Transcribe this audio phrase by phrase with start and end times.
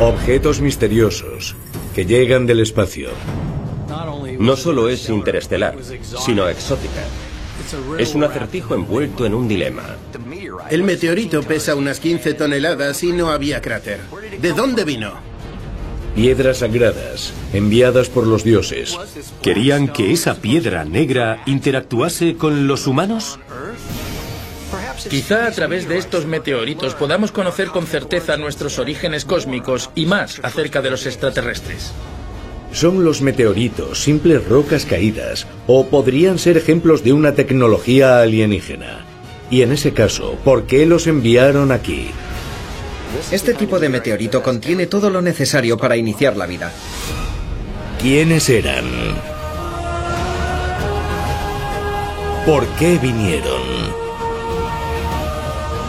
[0.00, 1.56] Objetos misteriosos
[1.94, 3.08] que llegan del espacio.
[4.38, 5.74] No solo es interestelar,
[6.22, 7.02] sino exótica.
[7.98, 9.96] Es un acertijo envuelto en un dilema.
[10.68, 14.00] El meteorito pesa unas 15 toneladas y no había cráter.
[14.38, 15.14] ¿De dónde vino?
[16.14, 18.98] Piedras sagradas, enviadas por los dioses.
[19.40, 23.38] ¿Querían que esa piedra negra interactuase con los humanos?
[25.08, 30.40] Quizá a través de estos meteoritos podamos conocer con certeza nuestros orígenes cósmicos y más
[30.42, 31.92] acerca de los extraterrestres.
[32.72, 39.04] Son los meteoritos, simples rocas caídas, o podrían ser ejemplos de una tecnología alienígena.
[39.48, 42.10] Y en ese caso, ¿por qué los enviaron aquí?
[43.30, 46.72] Este tipo de meteorito contiene todo lo necesario para iniciar la vida.
[48.02, 48.84] ¿Quiénes eran?
[52.44, 54.05] ¿Por qué vinieron?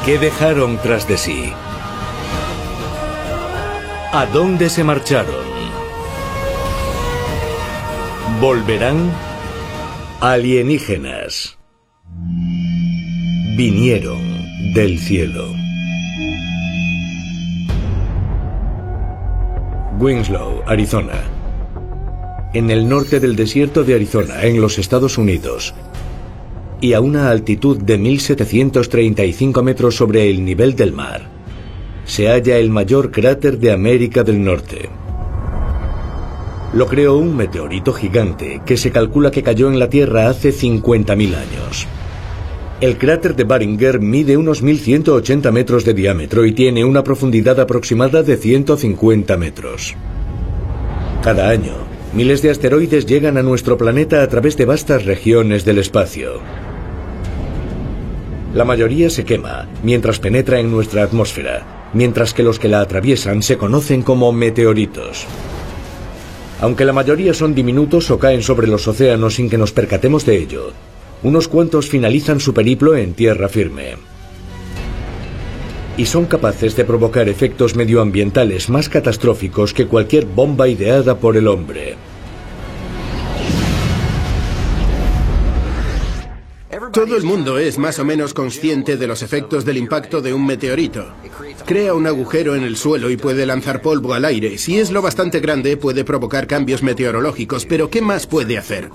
[0.07, 1.51] ¿Qué dejaron tras de sí?
[4.13, 5.45] ¿A dónde se marcharon?
[8.39, 9.11] ¿Volverán?
[10.21, 11.57] Alienígenas.
[13.57, 14.21] Vinieron
[14.73, 15.53] del cielo.
[19.99, 21.21] Winslow, Arizona.
[22.53, 25.75] En el norte del desierto de Arizona, en los Estados Unidos,
[26.81, 31.29] y a una altitud de 1735 metros sobre el nivel del mar,
[32.05, 34.89] se halla el mayor cráter de América del Norte.
[36.73, 41.35] Lo creó un meteorito gigante que se calcula que cayó en la Tierra hace 50.000
[41.35, 41.87] años.
[42.79, 48.21] El cráter de Baringer mide unos 1.180 metros de diámetro y tiene una profundidad aproximada
[48.21, 49.95] de 150 metros.
[51.23, 51.73] Cada año,
[52.13, 56.66] miles de asteroides llegan a nuestro planeta a través de vastas regiones del espacio.
[58.57, 63.43] La mayoría se quema mientras penetra en nuestra atmósfera, mientras que los que la atraviesan
[63.43, 65.27] se conocen como meteoritos.
[66.59, 70.37] Aunque la mayoría son diminutos o caen sobre los océanos sin que nos percatemos de
[70.37, 70.71] ello,
[71.21, 73.93] unos cuantos finalizan su periplo en tierra firme.
[75.95, 81.47] Y son capaces de provocar efectos medioambientales más catastróficos que cualquier bomba ideada por el
[81.47, 81.95] hombre.
[86.97, 90.43] Todo el mundo es más o menos consciente de los efectos del impacto de un
[90.47, 91.05] meteorito.
[91.63, 94.57] Crea un agujero en el suelo y puede lanzar polvo al aire.
[94.57, 98.89] Si es lo bastante grande, puede provocar cambios meteorológicos, pero ¿qué más puede hacer?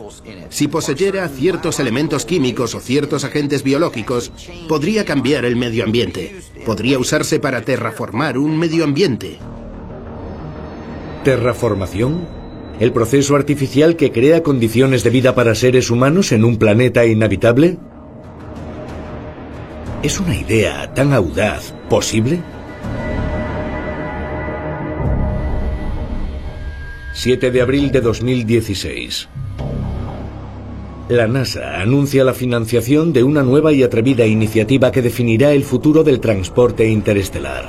[0.48, 4.32] Si poseyera ciertos elementos químicos o ciertos agentes biológicos,
[4.68, 6.34] podría cambiar el medio ambiente.
[6.66, 9.38] Podría usarse para terraformar un medio ambiente.
[11.22, 12.26] ¿Terraformación?
[12.80, 17.78] ¿El proceso artificial que crea condiciones de vida para seres humanos en un planeta inhabitable?
[20.02, 22.40] ¿Es una idea tan audaz posible?
[27.12, 29.28] 7 de abril de 2016.
[31.08, 36.02] La NASA anuncia la financiación de una nueva y atrevida iniciativa que definirá el futuro
[36.02, 37.68] del transporte interestelar.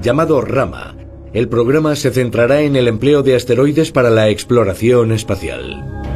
[0.00, 0.94] Llamado Rama,
[1.32, 6.09] el programa se centrará en el empleo de asteroides para la exploración espacial.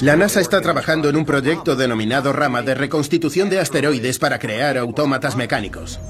[0.00, 4.78] La NASA está trabajando en un proyecto denominado Rama de reconstitución de asteroides para crear
[4.78, 6.00] autómatas mecánicos.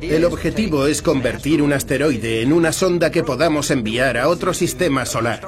[0.00, 5.06] El objetivo es convertir un asteroide en una sonda que podamos enviar a otro sistema
[5.06, 5.40] solar.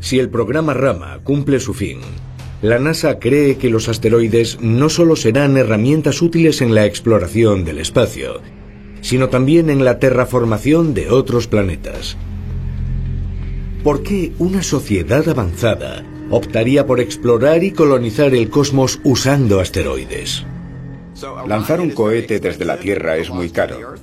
[0.00, 2.00] Si el programa Rama cumple su fin,
[2.62, 7.78] la NASA cree que los asteroides no solo serán herramientas útiles en la exploración del
[7.78, 8.40] espacio,
[9.00, 12.16] sino también en la terraformación de otros planetas.
[13.86, 20.44] ¿Por qué una sociedad avanzada optaría por explorar y colonizar el cosmos usando asteroides?
[21.46, 23.94] Lanzar un cohete desde la Tierra es muy caro.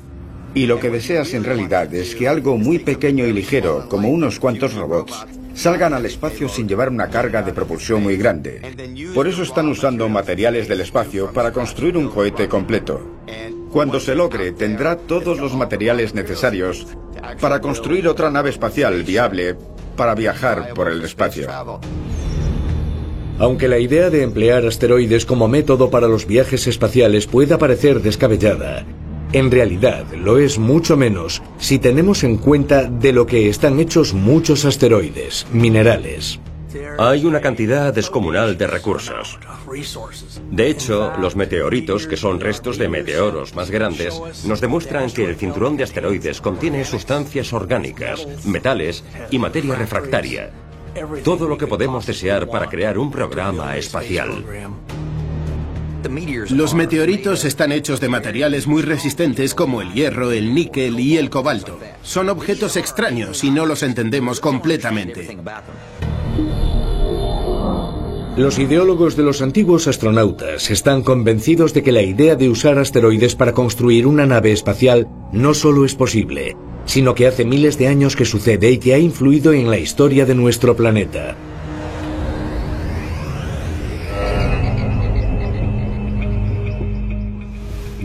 [0.56, 4.40] Y lo que deseas en realidad es que algo muy pequeño y ligero, como unos
[4.40, 8.62] cuantos robots, salgan al espacio sin llevar una carga de propulsión muy grande.
[9.14, 13.02] Por eso están usando materiales del espacio para construir un cohete completo.
[13.70, 16.88] Cuando se logre, tendrá todos los materiales necesarios
[17.42, 19.58] para construir otra nave espacial viable
[19.96, 21.48] para viajar por el espacio.
[23.40, 28.86] Aunque la idea de emplear asteroides como método para los viajes espaciales pueda parecer descabellada,
[29.34, 34.14] en realidad lo es mucho menos si tenemos en cuenta de lo que están hechos
[34.14, 36.40] muchos asteroides, minerales.
[36.98, 39.38] Hay una cantidad descomunal de recursos.
[40.52, 45.36] De hecho, los meteoritos, que son restos de meteoros más grandes, nos demuestran que el
[45.36, 50.52] cinturón de asteroides contiene sustancias orgánicas, metales y materia refractaria.
[51.24, 54.44] Todo lo que podemos desear para crear un programa espacial.
[56.50, 61.30] Los meteoritos están hechos de materiales muy resistentes como el hierro, el níquel y el
[61.30, 61.80] cobalto.
[62.04, 65.38] Son objetos extraños y no los entendemos completamente.
[68.36, 73.36] Los ideólogos de los antiguos astronautas están convencidos de que la idea de usar asteroides
[73.36, 78.16] para construir una nave espacial no solo es posible, sino que hace miles de años
[78.16, 81.36] que sucede y que ha influido en la historia de nuestro planeta.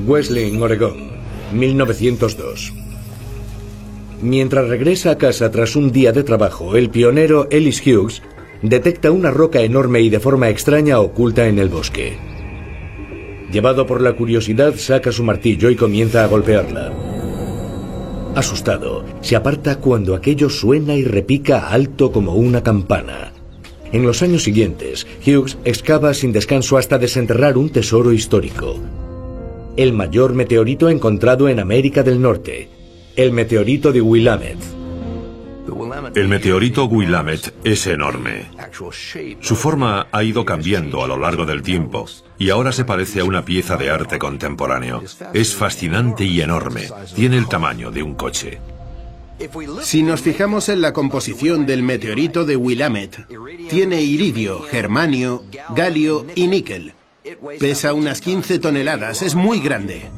[0.07, 1.11] Wesleyan, Oregón,
[1.55, 2.88] 1902.
[4.21, 8.23] Mientras regresa a casa tras un día de trabajo, el pionero Ellis Hughes
[8.63, 12.17] detecta una roca enorme y de forma extraña oculta en el bosque.
[13.53, 16.93] Llevado por la curiosidad, saca su martillo y comienza a golpearla.
[18.35, 23.33] Asustado, se aparta cuando aquello suena y repica alto como una campana.
[23.93, 28.77] En los años siguientes, Hughes excava sin descanso hasta desenterrar un tesoro histórico,
[29.77, 32.69] el mayor meteorito encontrado en América del Norte,
[33.19, 34.65] el meteorito de Willamette.
[36.15, 38.47] El meteorito Willamette es enorme.
[39.41, 42.07] Su forma ha ido cambiando a lo largo del tiempo
[42.39, 45.03] y ahora se parece a una pieza de arte contemporáneo.
[45.35, 46.83] Es fascinante y enorme.
[47.17, 48.61] Tiene el tamaño de un coche.
[49.83, 53.27] Si nos fijamos en la composición del meteorito de Willamette,
[53.69, 55.43] tiene iridio, germanio,
[55.75, 56.93] galio y níquel.
[57.59, 60.09] Pesa unas 15 toneladas, es muy grande.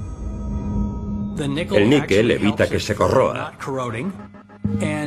[1.40, 3.52] El níquel evita que se corroa.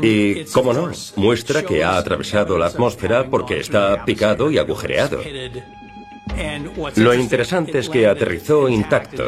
[0.02, 5.22] Y, cómo no, muestra que ha atravesado la atmósfera porque está picado y agujereado.
[6.96, 9.24] Lo interesante es que aterrizó intacto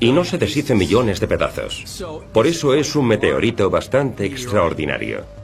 [0.00, 2.04] y no se deshizo millones de pedazos.
[2.32, 5.39] Por eso es un meteorito bastante extraordinario.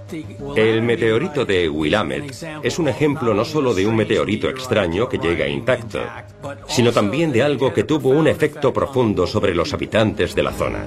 [0.57, 2.33] El meteorito de Willamette
[2.63, 6.01] es un ejemplo no solo de un meteorito extraño que llega intacto,
[6.69, 10.87] sino también de algo que tuvo un efecto profundo sobre los habitantes de la zona.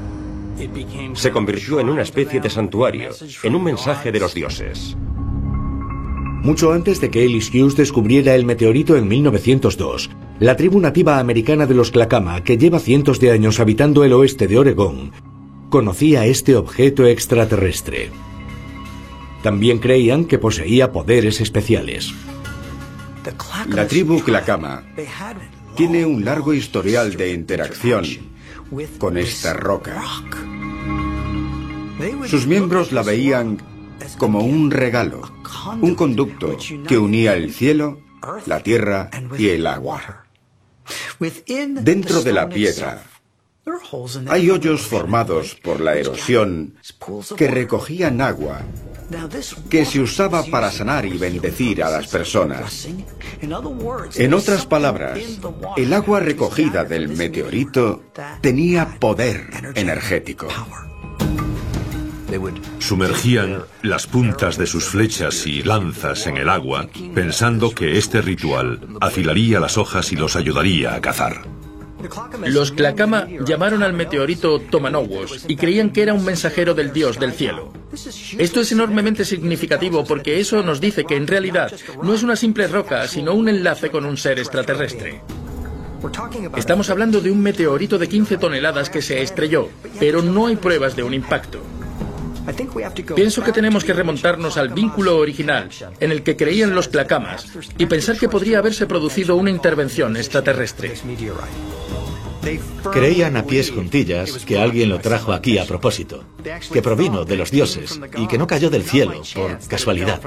[1.13, 3.09] Se convirtió en una especie de santuario,
[3.43, 4.95] en un mensaje de los dioses.
[6.41, 11.65] Mucho antes de que Ellis Hughes descubriera el meteorito en 1902, la tribu nativa americana
[11.65, 15.11] de los Clacama, que lleva cientos de años habitando el oeste de Oregón,
[15.69, 18.09] conocía este objeto extraterrestre.
[19.43, 22.13] También creían que poseía poderes especiales.
[23.69, 24.83] La tribu Clacama
[25.75, 28.05] tiene un largo historial de interacción
[28.97, 30.03] con esta roca.
[32.27, 33.61] Sus miembros la veían
[34.17, 35.21] como un regalo,
[35.81, 36.57] un conducto
[36.87, 38.01] que unía el cielo,
[38.45, 40.25] la tierra y el agua.
[41.81, 43.03] Dentro de la piedra
[44.27, 46.75] hay hoyos formados por la erosión
[47.37, 48.61] que recogían agua
[49.69, 52.87] que se usaba para sanar y bendecir a las personas.
[54.15, 55.19] En otras palabras,
[55.77, 58.03] el agua recogida del meteorito
[58.41, 60.47] tenía poder energético.
[62.77, 68.79] Sumergían las puntas de sus flechas y lanzas en el agua, pensando que este ritual
[69.01, 71.58] afilaría las hojas y los ayudaría a cazar.
[72.45, 77.33] Los Clacama llamaron al meteorito Tomanowos y creían que era un mensajero del dios del
[77.33, 77.73] cielo.
[78.37, 81.71] Esto es enormemente significativo porque eso nos dice que en realidad
[82.03, 85.21] no es una simple roca, sino un enlace con un ser extraterrestre.
[86.55, 90.95] Estamos hablando de un meteorito de 15 toneladas que se estrelló, pero no hay pruebas
[90.95, 91.59] de un impacto.
[93.15, 97.85] Pienso que tenemos que remontarnos al vínculo original en el que creían los clacamas y
[97.85, 100.93] pensar que podría haberse producido una intervención extraterrestre.
[102.91, 106.23] Creían a pies juntillas que alguien lo trajo aquí a propósito,
[106.71, 110.21] que provino de los dioses y que no cayó del cielo por casualidad.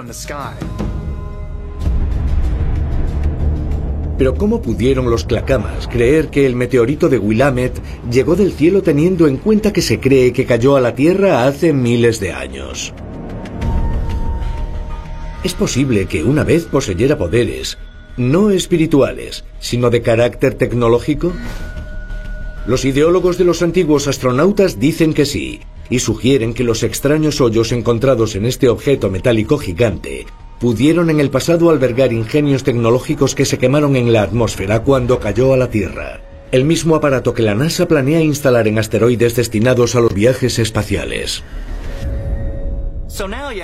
[4.19, 9.27] Pero ¿cómo pudieron los clacamas creer que el meteorito de Willamette llegó del cielo teniendo
[9.27, 12.93] en cuenta que se cree que cayó a la Tierra hace miles de años?
[15.43, 17.79] Es posible que una vez poseyera poderes,
[18.17, 21.33] no espirituales, sino de carácter tecnológico.
[22.67, 27.73] Los ideólogos de los antiguos astronautas dicen que sí, y sugieren que los extraños hoyos
[27.73, 30.27] encontrados en este objeto metálico gigante
[30.63, 35.53] pudieron en el pasado albergar ingenios tecnológicos que se quemaron en la atmósfera cuando cayó
[35.53, 36.21] a la Tierra.
[36.53, 41.43] El mismo aparato que la NASA planea instalar en asteroides destinados a los viajes espaciales.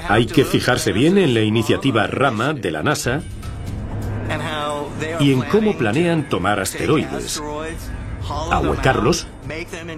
[0.09, 3.23] Hay que fijarse bien en la iniciativa Rama de la NASA
[5.21, 7.40] y en cómo planean tomar asteroides,
[8.50, 9.28] ahuecarlos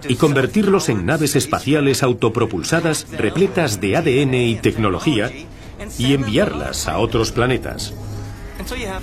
[0.07, 5.33] y convertirlos en naves espaciales autopropulsadas repletas de ADN y tecnología
[5.99, 7.95] y enviarlas a otros planetas.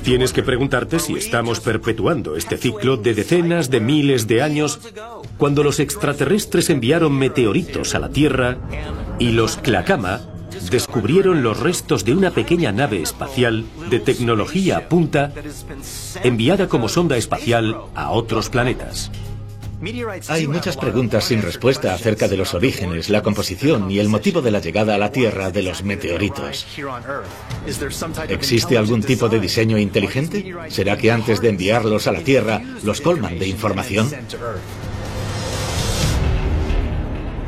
[0.04, 4.80] Tienes que preguntarte si estamos perpetuando este ciclo de decenas de miles de años
[5.38, 8.58] cuando los extraterrestres enviaron meteoritos a la Tierra
[9.20, 10.22] y los Clacama
[10.70, 15.34] descubrieron los restos de una pequeña nave espacial de tecnología punta
[16.24, 19.12] enviada como sonda espacial a otros planetas.
[20.30, 24.50] Hay muchas preguntas sin respuesta acerca de los orígenes, la composición y el motivo de
[24.50, 26.66] la llegada a la Tierra de los meteoritos.
[28.28, 30.54] ¿Existe algún tipo de diseño inteligente?
[30.70, 34.10] ¿Será que antes de enviarlos a la Tierra los colman de información?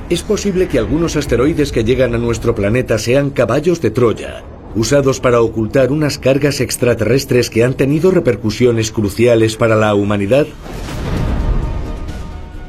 [0.09, 4.43] Es posible que algunos asteroides que llegan a nuestro planeta sean caballos de Troya,
[4.75, 10.47] usados para ocultar unas cargas extraterrestres que han tenido repercusiones cruciales para la humanidad.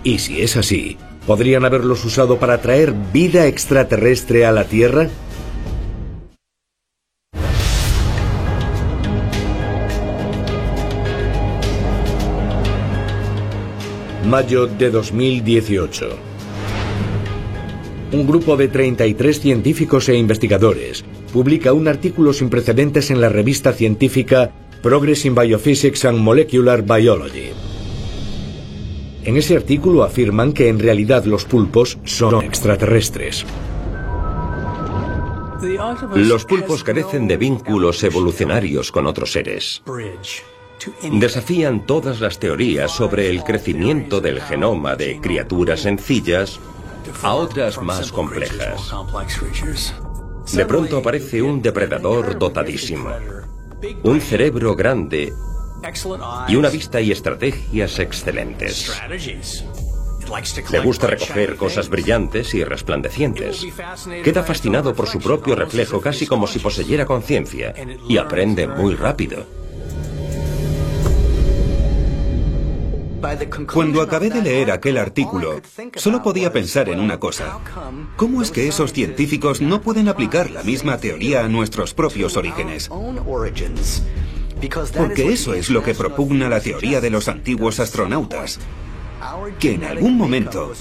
[0.02, 5.10] Y si es así, ¿podrían haberlos usado para traer vida extraterrestre a la Tierra?
[14.26, 16.08] Mayo de 2018.
[18.12, 23.72] Un grupo de 33 científicos e investigadores publica un artículo sin precedentes en la revista
[23.72, 24.50] científica
[24.82, 27.79] Progress in Biophysics and Molecular Biology.
[29.24, 33.44] En ese artículo afirman que en realidad los pulpos son extraterrestres.
[36.14, 39.82] Los pulpos carecen de vínculos evolucionarios con otros seres.
[41.12, 46.58] Desafían todas las teorías sobre el crecimiento del genoma de criaturas sencillas
[47.22, 48.94] a otras más complejas.
[50.54, 53.10] De pronto aparece un depredador dotadísimo,
[54.02, 55.34] un cerebro grande
[56.48, 58.90] y una vista y estrategias excelentes.
[60.70, 63.66] Le gusta recoger cosas brillantes y resplandecientes.
[64.22, 67.74] Queda fascinado por su propio reflejo casi como si poseyera conciencia
[68.08, 69.44] y aprende muy rápido.
[73.72, 75.60] Cuando acabé de leer aquel artículo,
[75.94, 77.58] solo podía pensar en una cosa.
[78.16, 82.88] ¿Cómo es que esos científicos no pueden aplicar la misma teoría a nuestros propios orígenes?
[84.96, 88.58] Porque eso es lo que propugna la teoría de los antiguos astronautas.
[89.58, 90.72] Que en algún momento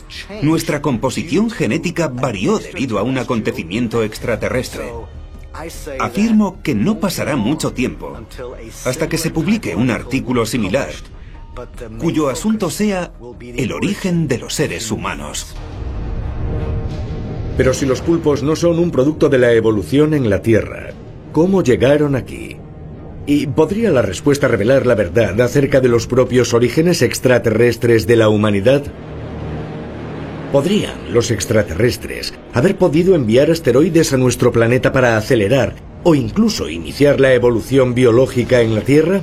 [0.42, 4.92] nuestra composición genética varió debido a un acontecimiento extraterrestre.
[6.00, 8.18] Afirmo que no pasará mucho tiempo
[8.86, 10.90] hasta que se publique un artículo similar
[12.00, 15.56] cuyo asunto sea el origen de los seres humanos.
[17.58, 20.92] Pero si los pulpos no son un producto de la evolución en la Tierra,
[21.34, 22.59] ¿cómo llegaron aquí?
[23.30, 28.28] ¿Y podría la respuesta revelar la verdad acerca de los propios orígenes extraterrestres de la
[28.28, 28.82] humanidad?
[30.52, 37.20] ¿Podrían los extraterrestres haber podido enviar asteroides a nuestro planeta para acelerar o incluso iniciar
[37.20, 39.22] la evolución biológica en la Tierra?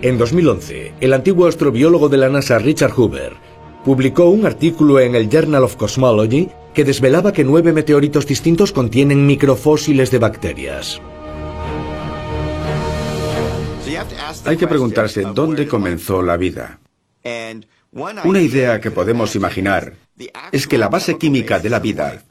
[0.00, 3.32] En 2011, el antiguo astrobiólogo de la NASA Richard Hoover
[3.84, 9.26] publicó un artículo en el Journal of Cosmology que desvelaba que nueve meteoritos distintos contienen
[9.26, 11.02] microfósiles de bacterias.
[14.44, 16.78] Hay que preguntarse dónde comenzó la vida.
[18.24, 19.94] Una idea que podemos imaginar
[20.52, 22.22] es que la base química de la vida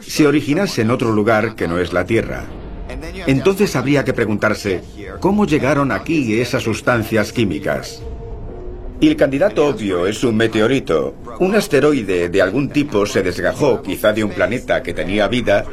[0.00, 2.44] se originase en otro lugar que no es la Tierra.
[3.26, 4.82] Entonces habría que preguntarse,
[5.20, 8.02] ¿cómo llegaron aquí esas sustancias químicas?
[8.98, 11.14] Y el candidato obvio es un meteorito.
[11.40, 15.66] Un asteroide de algún tipo se desgajó, quizá de un planeta que tenía vida,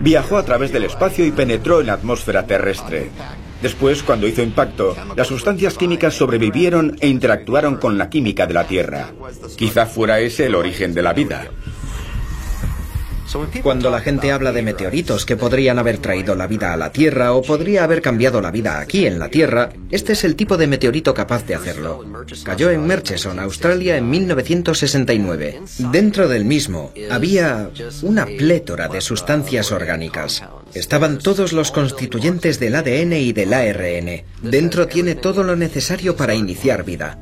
[0.00, 3.10] viajó a través del espacio y penetró en la atmósfera terrestre.
[3.64, 8.66] Después, cuando hizo impacto, las sustancias químicas sobrevivieron e interactuaron con la química de la
[8.66, 9.10] Tierra.
[9.56, 11.46] Quizá fuera ese el origen de la vida.
[13.62, 17.32] Cuando la gente habla de meteoritos que podrían haber traído la vida a la Tierra
[17.32, 20.66] o podría haber cambiado la vida aquí en la Tierra, este es el tipo de
[20.66, 22.04] meteorito capaz de hacerlo.
[22.44, 25.60] Cayó en Murchison, Australia, en 1969.
[25.90, 27.70] Dentro del mismo había
[28.02, 30.44] una plétora de sustancias orgánicas.
[30.74, 34.24] Estaban todos los constituyentes del ADN y del ARN.
[34.42, 37.18] Dentro tiene todo lo necesario para iniciar vida.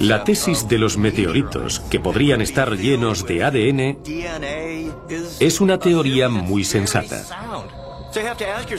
[0.00, 3.98] La tesis de los meteoritos, que podrían estar llenos de ADN,
[5.40, 7.24] es una teoría muy sensata.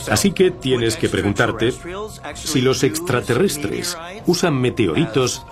[0.09, 1.73] Así que tienes que preguntarte
[2.33, 5.45] si los extraterrestres usan meteoritos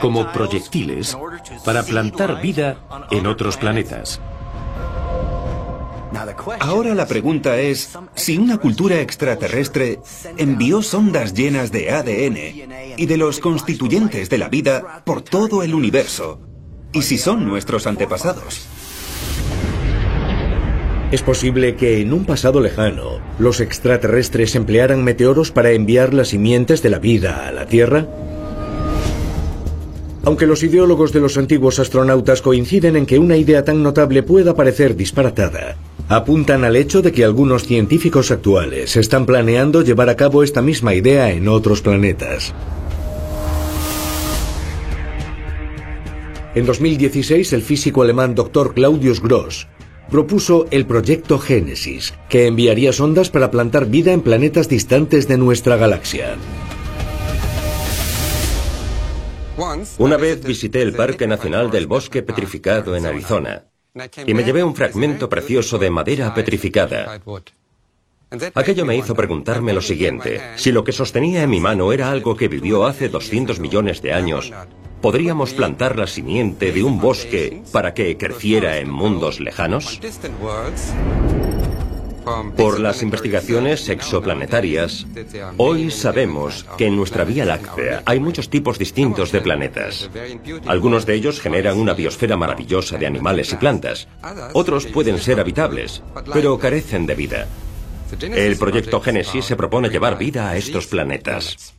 [0.00, 1.16] como proyectiles
[1.64, 2.76] para plantar vida
[3.10, 4.20] en otros planetas.
[6.60, 10.00] Ahora la pregunta es si una cultura extraterrestre
[10.36, 15.74] envió sondas llenas de ADN y de los constituyentes de la vida por todo el
[15.74, 16.40] universo,
[16.92, 18.66] y si son nuestros antepasados.
[21.12, 26.82] ¿Es posible que en un pasado lejano los extraterrestres emplearan meteoros para enviar las simientes
[26.82, 28.08] de la vida a la Tierra?
[30.24, 34.56] Aunque los ideólogos de los antiguos astronautas coinciden en que una idea tan notable pueda
[34.56, 35.76] parecer disparatada,
[36.08, 40.94] apuntan al hecho de que algunos científicos actuales están planeando llevar a cabo esta misma
[40.94, 42.54] idea en otros planetas.
[46.54, 48.72] En 2016, el físico alemán Dr.
[48.72, 49.68] Claudius Gross
[50.10, 55.76] propuso el proyecto Génesis, que enviaría sondas para plantar vida en planetas distantes de nuestra
[55.76, 56.36] galaxia.
[59.98, 63.64] Una vez visité el Parque Nacional del Bosque Petrificado en Arizona
[64.26, 67.20] y me llevé un fragmento precioso de madera petrificada.
[68.54, 72.36] Aquello me hizo preguntarme lo siguiente, si lo que sostenía en mi mano era algo
[72.36, 74.52] que vivió hace 200 millones de años,
[75.00, 80.00] ¿podríamos plantar la simiente de un bosque para que creciera en mundos lejanos?
[82.56, 85.06] Por las investigaciones exoplanetarias,
[85.58, 90.10] hoy sabemos que en nuestra Vía Láctea hay muchos tipos distintos de planetas.
[90.66, 94.08] Algunos de ellos generan una biosfera maravillosa de animales y plantas.
[94.54, 96.02] Otros pueden ser habitables,
[96.32, 97.46] pero carecen de vida.
[98.20, 101.74] El proyecto Génesis se propone llevar vida a estos planetas.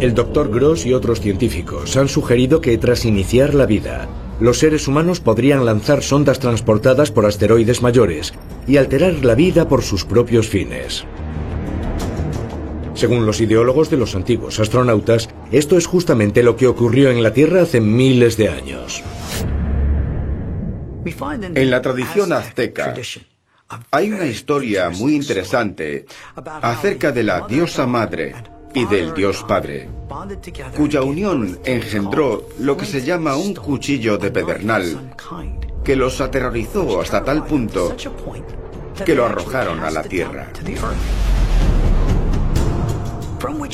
[0.00, 4.08] El doctor Gross y otros científicos han sugerido que tras iniciar la vida,
[4.42, 8.34] los seres humanos podrían lanzar sondas transportadas por asteroides mayores
[8.66, 11.04] y alterar la vida por sus propios fines.
[12.94, 17.32] Según los ideólogos de los antiguos astronautas, esto es justamente lo que ocurrió en la
[17.32, 19.02] Tierra hace miles de años.
[21.54, 22.94] En la tradición azteca
[23.92, 28.34] hay una historia muy interesante acerca de la diosa madre
[28.74, 29.88] y del Dios Padre,
[30.76, 35.14] cuya unión engendró lo que se llama un cuchillo de pedernal,
[35.84, 37.94] que los aterrorizó hasta tal punto
[39.04, 40.48] que lo arrojaron a la tierra.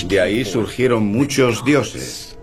[0.06, 2.38] De ahí surgieron muchos dioses.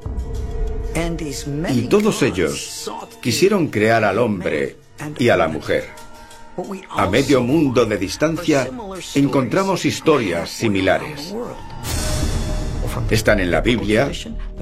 [1.74, 4.78] Y todos ellos quisieron crear al hombre
[5.18, 5.90] y a la mujer.
[6.90, 8.70] A medio mundo de distancia
[9.14, 11.34] encontramos historias similares.
[13.10, 14.12] Están en la Biblia,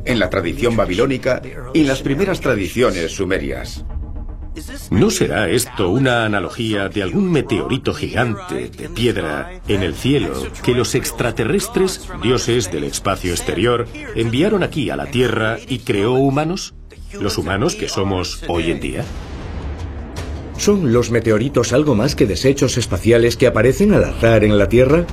[0.06, 1.42] en la tradición babilónica
[1.74, 3.86] y en las primeras tradiciones sumerias.
[4.92, 10.74] ¿No será esto una analogía de algún meteorito gigante de piedra en el cielo que
[10.76, 16.76] los extraterrestres, dioses del espacio exterior, enviaron aquí a la Tierra y creó humanos?
[17.20, 19.06] ¿Los humanos que somos hoy en día?
[20.58, 25.06] ¿Son los meteoritos algo más que desechos espaciales que aparecen al azar en la Tierra?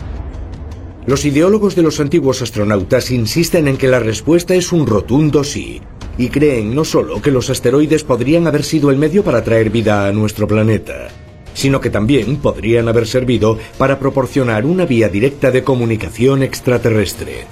[1.11, 5.81] Los ideólogos de los antiguos astronautas insisten en que la respuesta es un rotundo sí,
[6.17, 10.07] y creen no solo que los asteroides podrían haber sido el medio para traer vida
[10.07, 11.09] a nuestro planeta,
[11.53, 17.45] sino que también podrían haber servido para proporcionar una vía directa de comunicación extraterrestre.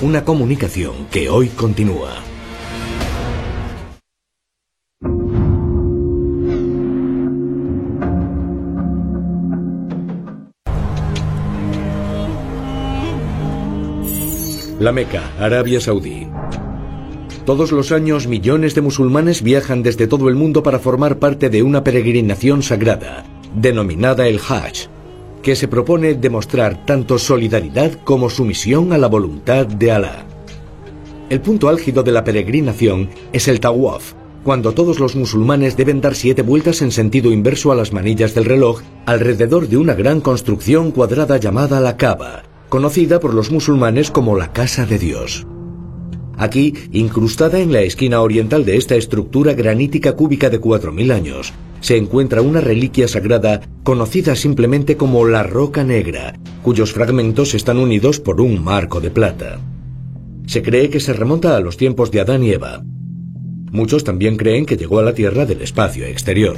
[0.00, 2.14] Una comunicación que hoy continúa.
[14.80, 16.26] La Meca, Arabia Saudí.
[17.44, 21.62] Todos los años millones de musulmanes viajan desde todo el mundo para formar parte de
[21.62, 24.88] una peregrinación sagrada, denominada el Hajj,
[25.42, 30.24] que se propone demostrar tanto solidaridad como sumisión a la voluntad de Alá.
[31.28, 34.14] El punto álgido de la peregrinación es el Tawaf,
[34.44, 38.46] cuando todos los musulmanes deben dar siete vueltas en sentido inverso a las manillas del
[38.46, 44.38] reloj alrededor de una gran construcción cuadrada llamada la Kaaba, conocida por los musulmanes como
[44.38, 45.46] la Casa de Dios.
[46.38, 51.98] Aquí, incrustada en la esquina oriental de esta estructura granítica cúbica de 4.000 años, se
[51.98, 58.40] encuentra una reliquia sagrada conocida simplemente como la Roca Negra, cuyos fragmentos están unidos por
[58.40, 59.60] un marco de plata.
[60.46, 62.82] Se cree que se remonta a los tiempos de Adán y Eva.
[63.70, 66.56] Muchos también creen que llegó a la Tierra del espacio exterior.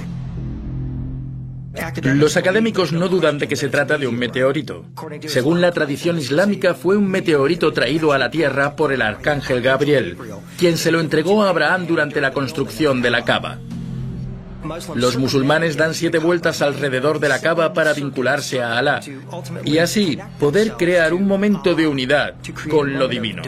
[2.03, 4.85] Los académicos no dudan de que se trata de un meteorito.
[5.27, 10.19] Según la tradición islámica, fue un meteorito traído a la Tierra por el arcángel Gabriel,
[10.59, 13.59] quien se lo entregó a Abraham durante la construcción de la Cava.
[14.95, 19.01] Los musulmanes dan siete vueltas alrededor de la cava para vincularse a Alá
[19.65, 22.35] y así poder crear un momento de unidad
[22.71, 23.43] con lo divino.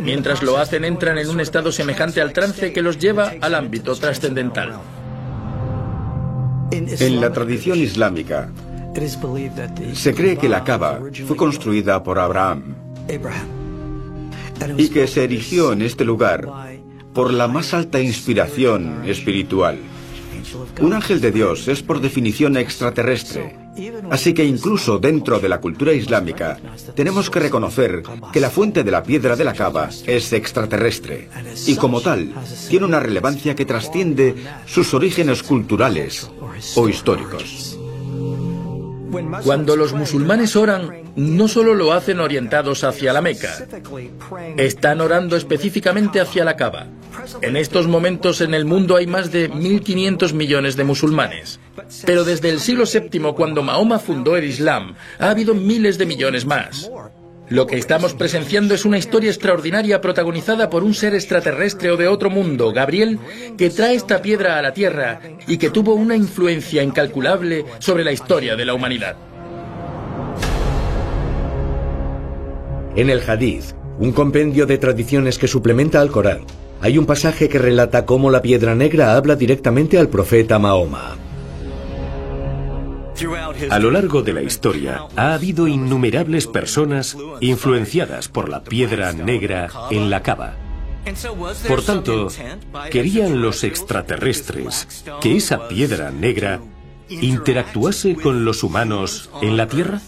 [0.00, 3.94] Mientras lo hacen entran en un estado semejante al trance que los lleva al ámbito
[3.94, 4.78] trascendental.
[6.72, 8.50] En la tradición islámica,
[9.92, 12.74] se cree que la Kaaba fue construida por Abraham
[14.78, 16.48] y que se erigió en este lugar
[17.12, 19.78] por la más alta inspiración espiritual.
[20.80, 23.62] Un ángel de Dios es por definición extraterrestre.
[24.10, 26.58] Así que incluso dentro de la cultura islámica
[26.94, 31.28] tenemos que reconocer que la fuente de la piedra de la cava es extraterrestre
[31.66, 32.34] y como tal
[32.68, 34.34] tiene una relevancia que trasciende
[34.66, 36.30] sus orígenes culturales
[36.76, 37.78] o históricos.
[39.44, 43.66] Cuando los musulmanes oran, no solo lo hacen orientados hacia la Meca,
[44.56, 46.86] están orando específicamente hacia la Kaaba.
[47.42, 51.60] En estos momentos en el mundo hay más de 1.500 millones de musulmanes.
[52.06, 56.46] Pero desde el siglo VII, cuando Mahoma fundó el Islam, ha habido miles de millones
[56.46, 56.90] más.
[57.52, 62.08] Lo que estamos presenciando es una historia extraordinaria protagonizada por un ser extraterrestre o de
[62.08, 63.18] otro mundo, Gabriel,
[63.58, 68.12] que trae esta piedra a la Tierra y que tuvo una influencia incalculable sobre la
[68.12, 69.16] historia de la humanidad.
[72.96, 76.46] En el Hadith, un compendio de tradiciones que suplementa al Corán,
[76.80, 81.18] hay un pasaje que relata cómo la piedra negra habla directamente al profeta Mahoma.
[83.70, 89.68] A lo largo de la historia ha habido innumerables personas influenciadas por la piedra negra
[89.90, 90.56] en la cava.
[91.66, 92.28] Por tanto,
[92.90, 96.60] ¿querían los extraterrestres que esa piedra negra
[97.08, 100.00] interactuase con los humanos en la Tierra?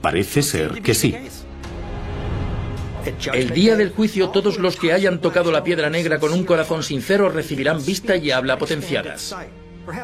[0.00, 1.14] Parece ser que sí.
[3.32, 6.82] El día del juicio todos los que hayan tocado la piedra negra con un corazón
[6.82, 9.34] sincero recibirán vista y habla potenciadas.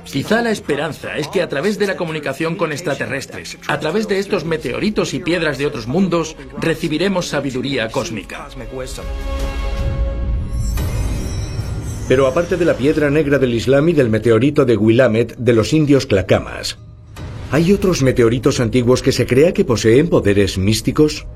[0.04, 4.18] Quizá la esperanza es que a través de la comunicación con extraterrestres, a través de
[4.18, 8.48] estos meteoritos y piedras de otros mundos, recibiremos sabiduría cósmica.
[12.08, 15.72] Pero aparte de la piedra negra del Islam y del meteorito de Willamette de los
[15.72, 16.78] indios Clacamas,
[17.52, 21.26] ¿hay otros meteoritos antiguos que se crea que poseen poderes místicos?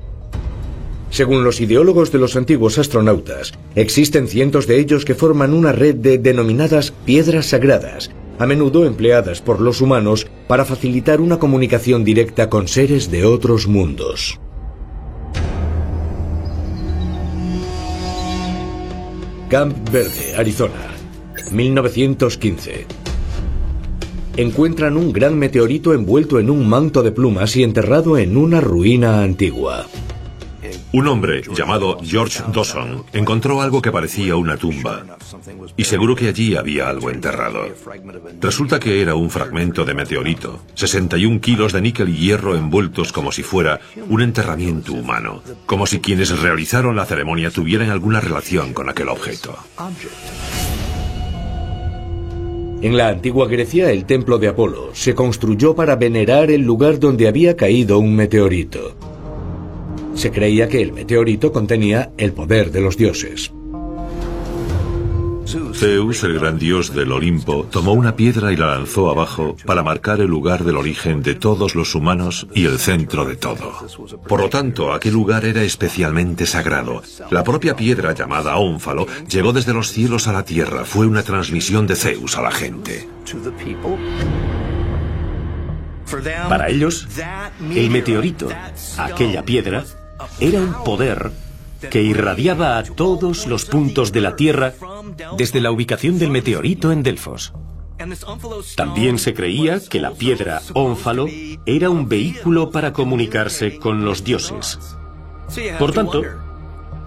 [1.11, 5.93] Según los ideólogos de los antiguos astronautas, existen cientos de ellos que forman una red
[5.93, 12.49] de denominadas piedras sagradas, a menudo empleadas por los humanos para facilitar una comunicación directa
[12.49, 14.39] con seres de otros mundos.
[19.49, 20.93] Camp Verde, Arizona,
[21.51, 22.87] 1915.
[24.35, 29.21] Encuentran un gran meteorito envuelto en un manto de plumas y enterrado en una ruina
[29.21, 29.85] antigua.
[30.93, 35.03] Un hombre llamado George Dawson encontró algo que parecía una tumba
[35.75, 37.65] y seguro que allí había algo enterrado.
[38.39, 43.31] Resulta que era un fragmento de meteorito, 61 kilos de níquel y hierro envueltos como
[43.31, 48.87] si fuera un enterramiento humano, como si quienes realizaron la ceremonia tuvieran alguna relación con
[48.87, 49.57] aquel objeto.
[52.83, 57.27] En la antigua Grecia, el templo de Apolo se construyó para venerar el lugar donde
[57.27, 59.12] había caído un meteorito.
[60.15, 63.51] Se creía que el meteorito contenía el poder de los dioses.
[65.73, 70.21] Zeus, el gran dios del Olimpo, tomó una piedra y la lanzó abajo para marcar
[70.21, 73.73] el lugar del origen de todos los humanos y el centro de todo.
[74.27, 77.01] Por lo tanto, aquel lugar era especialmente sagrado.
[77.29, 80.85] La propia piedra llamada ónfalo llegó desde los cielos a la tierra.
[80.85, 83.07] Fue una transmisión de Zeus a la gente.
[86.47, 87.07] Para ellos,
[87.73, 88.49] el meteorito,
[88.97, 89.83] aquella piedra,
[90.39, 91.31] era un poder
[91.89, 94.73] que irradiaba a todos los puntos de la Tierra
[95.37, 97.53] desde la ubicación del meteorito en Delfos.
[98.75, 101.27] También se creía que la piedra ónfalo
[101.65, 104.79] era un vehículo para comunicarse con los dioses.
[105.77, 106.23] Por tanto,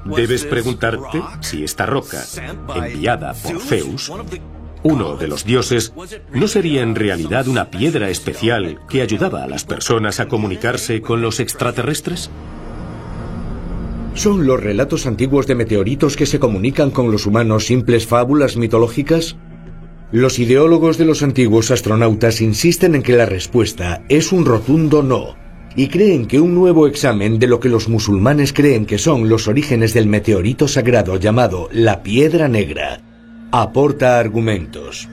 [0.05, 2.23] debes preguntarte si esta roca,
[2.75, 4.13] enviada por Zeus,
[4.83, 5.93] uno de los dioses,
[6.33, 11.21] no sería en realidad una piedra especial que ayudaba a las personas a comunicarse con
[11.21, 12.31] los extraterrestres?
[14.17, 19.37] ¿Son los relatos antiguos de meteoritos que se comunican con los humanos simples fábulas mitológicas?
[20.11, 25.37] Los ideólogos de los antiguos astronautas insisten en que la respuesta es un rotundo no,
[25.77, 29.49] y creen que un nuevo examen de lo que los musulmanes creen que son los
[29.49, 33.03] orígenes del meteorito sagrado llamado la piedra negra
[33.53, 35.09] aporta argumentos.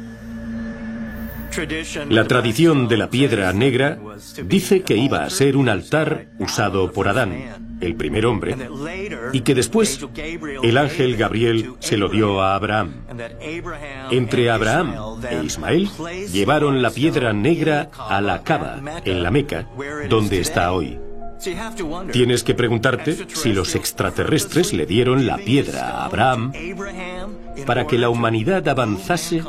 [2.09, 3.99] La tradición de la piedra negra
[4.45, 8.55] dice que iba a ser un altar usado por Adán, el primer hombre,
[9.33, 9.99] y que después
[10.63, 12.93] el ángel Gabriel se lo dio a Abraham.
[14.11, 14.95] Entre Abraham
[15.29, 15.89] e Ismael
[16.31, 19.67] llevaron la piedra negra a la Cava, en la Meca,
[20.09, 20.99] donde está hoy.
[22.11, 26.53] Tienes que preguntarte si los extraterrestres le dieron la piedra a Abraham
[27.65, 29.43] para que la humanidad avanzase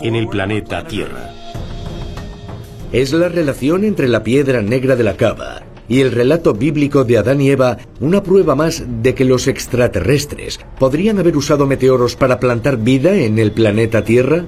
[0.00, 1.30] en el planeta Tierra.
[2.92, 7.18] Es la relación entre la piedra negra de la cava y el relato bíblico de
[7.18, 12.40] Adán y Eva una prueba más de que los extraterrestres podrían haber usado meteoros para
[12.40, 14.46] plantar vida en el planeta Tierra?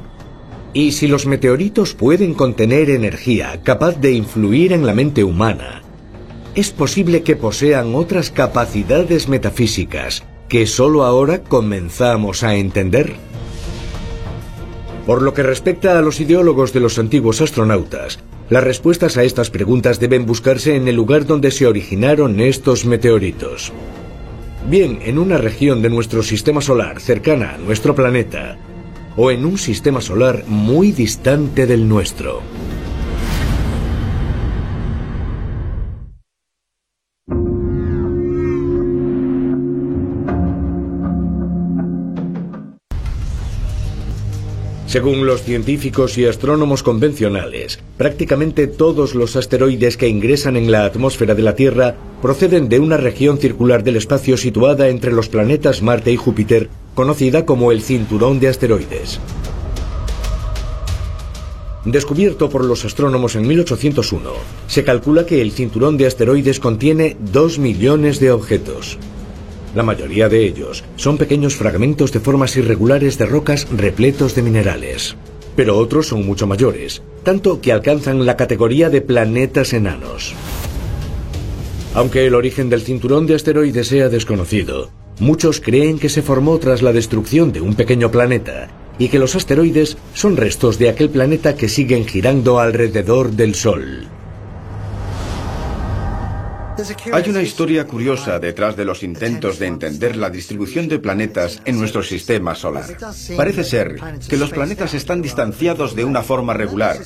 [0.72, 5.83] Y si los meteoritos pueden contener energía capaz de influir en la mente humana,
[6.55, 13.14] es posible que posean otras capacidades metafísicas que solo ahora comenzamos a entender.
[15.07, 19.50] Por lo que respecta a los ideólogos de los antiguos astronautas, las respuestas a estas
[19.50, 23.72] preguntas deben buscarse en el lugar donde se originaron estos meteoritos.
[24.68, 28.56] Bien en una región de nuestro sistema solar cercana a nuestro planeta,
[29.16, 32.42] o en un sistema solar muy distante del nuestro.
[44.87, 51.35] Según los científicos y astrónomos convencionales, prácticamente todos los asteroides que ingresan en la atmósfera
[51.35, 56.12] de la Tierra proceden de una región circular del espacio situada entre los planetas Marte
[56.12, 59.18] y Júpiter conocida como el cinturón de asteroides.
[61.85, 64.31] Descubierto por los astrónomos en 1801,
[64.68, 68.99] se calcula que el cinturón de asteroides contiene 2 millones de objetos.
[69.77, 75.15] La mayoría de ellos son pequeños fragmentos de formas irregulares de rocas repletos de minerales.
[75.55, 80.35] Pero otros son mucho mayores, tanto que alcanzan la categoría de planetas enanos.
[81.95, 86.83] Aunque el origen del cinturón de asteroides sea desconocido, Muchos creen que se formó tras
[86.83, 91.57] la destrucción de un pequeño planeta y que los asteroides son restos de aquel planeta
[91.57, 94.09] que siguen girando alrededor del Sol.
[97.12, 101.79] Hay una historia curiosa detrás de los intentos de entender la distribución de planetas en
[101.79, 102.97] nuestro sistema solar.
[103.37, 103.97] Parece ser
[104.29, 106.99] que los planetas están distanciados de una forma regular,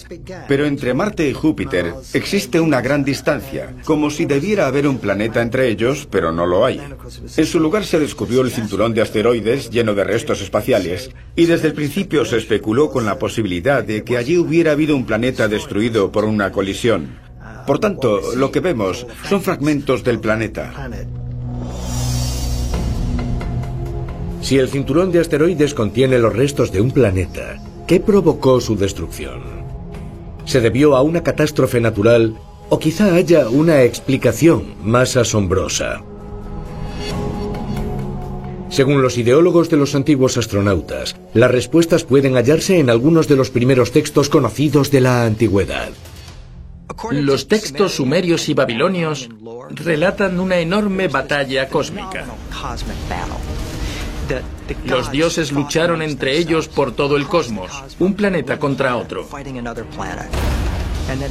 [0.48, 5.40] pero entre Marte y Júpiter existe una gran distancia, como si debiera haber un planeta
[5.40, 6.80] entre ellos, pero no lo hay.
[7.36, 11.68] En su lugar se descubrió el cinturón de asteroides lleno de restos espaciales, y desde
[11.68, 16.10] el principio se especuló con la posibilidad de que allí hubiera habido un planeta destruido
[16.10, 17.29] por una colisión.
[17.66, 20.72] Por tanto, lo que vemos son fragmentos del planeta.
[24.40, 29.42] Si el cinturón de asteroides contiene los restos de un planeta, ¿qué provocó su destrucción?
[30.46, 32.36] ¿Se debió a una catástrofe natural
[32.70, 36.02] o quizá haya una explicación más asombrosa?
[38.70, 43.50] Según los ideólogos de los antiguos astronautas, las respuestas pueden hallarse en algunos de los
[43.50, 45.90] primeros textos conocidos de la antigüedad.
[47.10, 49.28] Los textos sumerios y babilonios
[49.70, 52.24] relatan una enorme batalla cósmica.
[54.84, 59.28] Los dioses lucharon entre ellos por todo el cosmos, un planeta contra otro.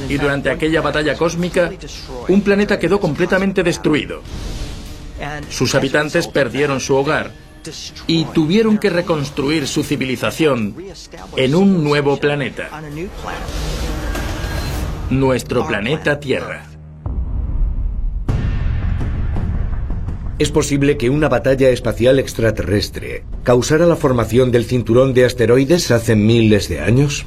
[0.08, 1.70] Y durante aquella batalla cósmica,
[2.28, 4.22] un planeta quedó completamente destruido.
[5.48, 7.32] Sus habitantes perdieron su hogar
[8.06, 10.74] y tuvieron que reconstruir su civilización
[11.36, 12.70] en un nuevo planeta
[15.10, 16.66] nuestro planeta Tierra.
[20.38, 26.14] Es posible que una batalla espacial extraterrestre causara la formación del cinturón de asteroides hace
[26.14, 27.26] miles de años.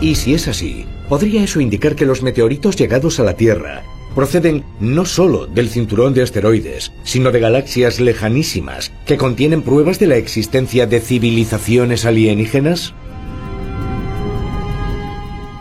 [0.00, 3.84] Y si es así, ¿podría eso indicar que los meteoritos llegados a la Tierra
[4.16, 10.08] proceden no solo del cinturón de asteroides, sino de galaxias lejanísimas que contienen pruebas de
[10.08, 12.92] la existencia de civilizaciones alienígenas?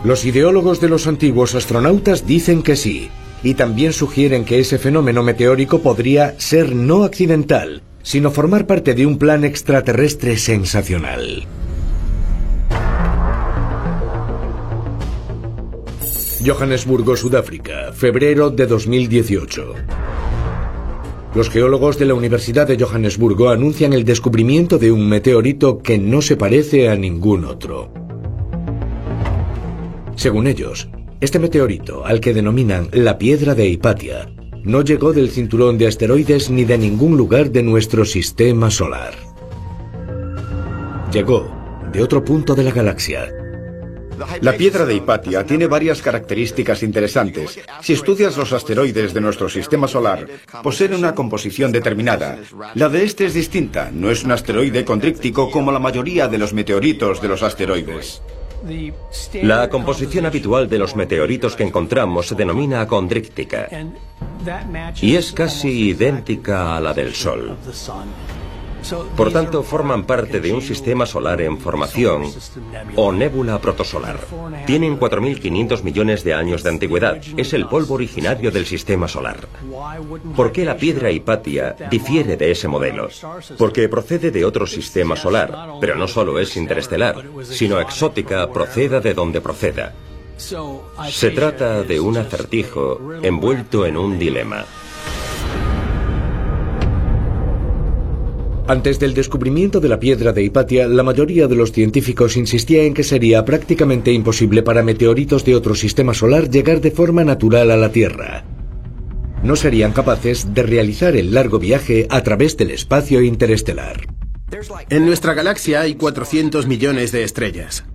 [0.05, 3.09] Los ideólogos de los antiguos astronautas dicen que sí,
[3.41, 9.07] y también sugieren que ese fenómeno meteórico podría ser no accidental, sino formar parte de
[9.07, 11.47] un plan extraterrestre sensacional.
[16.45, 19.73] Johannesburgo, Sudáfrica, febrero de 2018.
[21.33, 26.21] Los geólogos de la Universidad de Johannesburgo anuncian el descubrimiento de un meteorito que no
[26.21, 28.04] se parece a ningún otro.
[30.15, 30.87] Según ellos,
[31.21, 34.29] este meteorito, al que denominan la piedra de Hipatia,
[34.63, 39.13] no llegó del cinturón de asteroides ni de ningún lugar de nuestro sistema solar.
[41.11, 41.53] Llegó
[41.91, 43.31] de otro punto de la galaxia.
[44.41, 47.59] La piedra de Hipatia tiene varias características interesantes.
[47.81, 50.27] Si estudias los asteroides de nuestro sistema solar,
[50.63, 52.39] poseen una composición determinada.
[52.75, 56.53] La de este es distinta, no es un asteroide condríctico como la mayoría de los
[56.53, 58.21] meteoritos de los asteroides.
[59.41, 63.67] La composición habitual de los meteoritos que encontramos se denomina condríctica
[65.01, 67.57] y es casi idéntica a la del Sol.
[69.15, 72.31] Por tanto, forman parte de un sistema solar en formación
[72.95, 74.19] o nébula protosolar.
[74.65, 77.21] Tienen 4.500 millones de años de antigüedad.
[77.37, 79.47] Es el polvo originario del sistema solar.
[80.35, 83.09] ¿Por qué la piedra Hipatia difiere de ese modelo?
[83.57, 89.13] Porque procede de otro sistema solar, pero no solo es interestelar, sino exótica, proceda de
[89.13, 89.93] donde proceda.
[90.37, 94.65] Se trata de un acertijo envuelto en un dilema.
[98.67, 102.95] Antes del descubrimiento de la piedra de Hipatia, la mayoría de los científicos insistía en
[102.95, 107.77] que sería prácticamente imposible para meteoritos de otro sistema solar llegar de forma natural a
[107.77, 108.43] la Tierra.
[109.43, 114.07] No serían capaces de realizar el largo viaje a través del espacio interestelar.
[114.89, 117.85] En nuestra galaxia hay 400 millones de estrellas.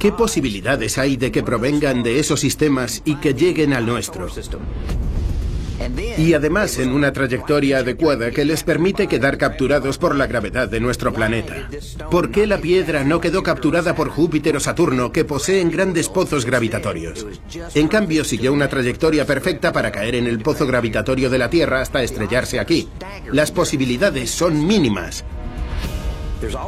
[0.00, 4.26] ¿Qué posibilidades hay de que provengan de esos sistemas y que lleguen al nuestro?
[6.16, 10.80] Y además en una trayectoria adecuada que les permite quedar capturados por la gravedad de
[10.80, 11.68] nuestro planeta.
[12.10, 16.44] ¿Por qué la piedra no quedó capturada por Júpiter o Saturno, que poseen grandes pozos
[16.44, 17.26] gravitatorios?
[17.74, 21.80] En cambio, siguió una trayectoria perfecta para caer en el pozo gravitatorio de la Tierra
[21.80, 22.88] hasta estrellarse aquí.
[23.32, 25.24] Las posibilidades son mínimas.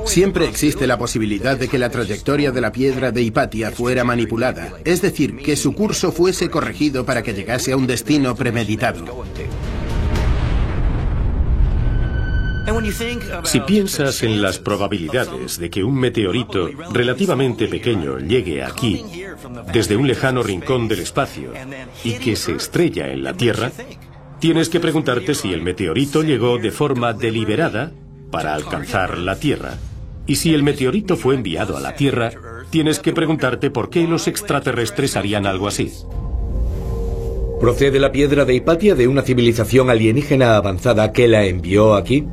[0.05, 4.73] Siempre existe la posibilidad de que la trayectoria de la piedra de Hipatia fuera manipulada,
[4.85, 9.25] es decir, que su curso fuese corregido para que llegase a un destino premeditado.
[13.45, 19.05] Si piensas en las probabilidades de que un meteorito relativamente pequeño llegue aquí,
[19.73, 21.53] desde un lejano rincón del espacio,
[22.05, 23.73] y que se estrella en la Tierra,
[24.39, 27.93] tienes que preguntarte si el meteorito llegó de forma deliberada
[28.31, 29.79] para alcanzar la Tierra.
[30.27, 32.31] Y si el meteorito fue enviado a la Tierra,
[32.71, 35.93] tienes que preguntarte por qué los extraterrestres harían algo así.
[37.61, 42.27] ¿Procede la piedra de Hipatia de una civilización alienígena avanzada que la envió aquí?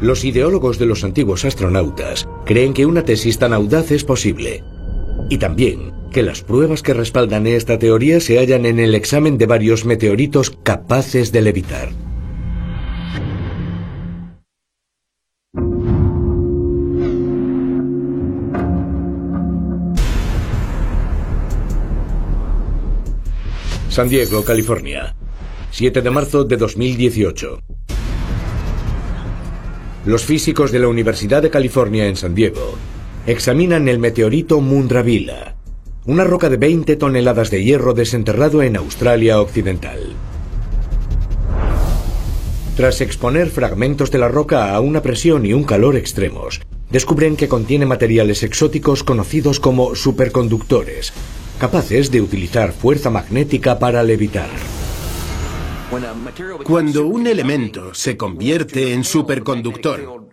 [0.00, 4.62] Los ideólogos de los antiguos astronautas creen que una tesis tan audaz es posible.
[5.28, 9.46] Y también que las pruebas que respaldan esta teoría se hallan en el examen de
[9.46, 11.90] varios meteoritos capaces de levitar.
[23.98, 25.16] San Diego, California.
[25.72, 27.58] 7 de marzo de 2018.
[30.06, 32.76] Los físicos de la Universidad de California en San Diego
[33.26, 35.56] examinan el meteorito Mundravila,
[36.06, 40.14] una roca de 20 toneladas de hierro desenterrado en Australia Occidental.
[42.76, 46.60] Tras exponer fragmentos de la roca a una presión y un calor extremos,
[46.92, 51.12] descubren que contiene materiales exóticos conocidos como superconductores,
[51.58, 54.48] capaces de utilizar fuerza magnética para levitar.
[56.64, 60.28] Cuando un elemento se convierte en superconductor,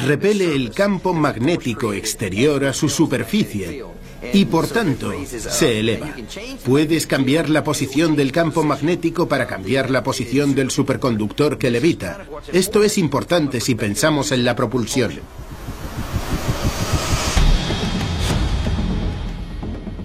[0.00, 3.84] repele el campo magnético exterior a su superficie
[4.32, 6.08] y por tanto se eleva.
[6.64, 12.26] Puedes cambiar la posición del campo magnético para cambiar la posición del superconductor que levita.
[12.52, 15.12] Esto es importante si pensamos en la propulsión.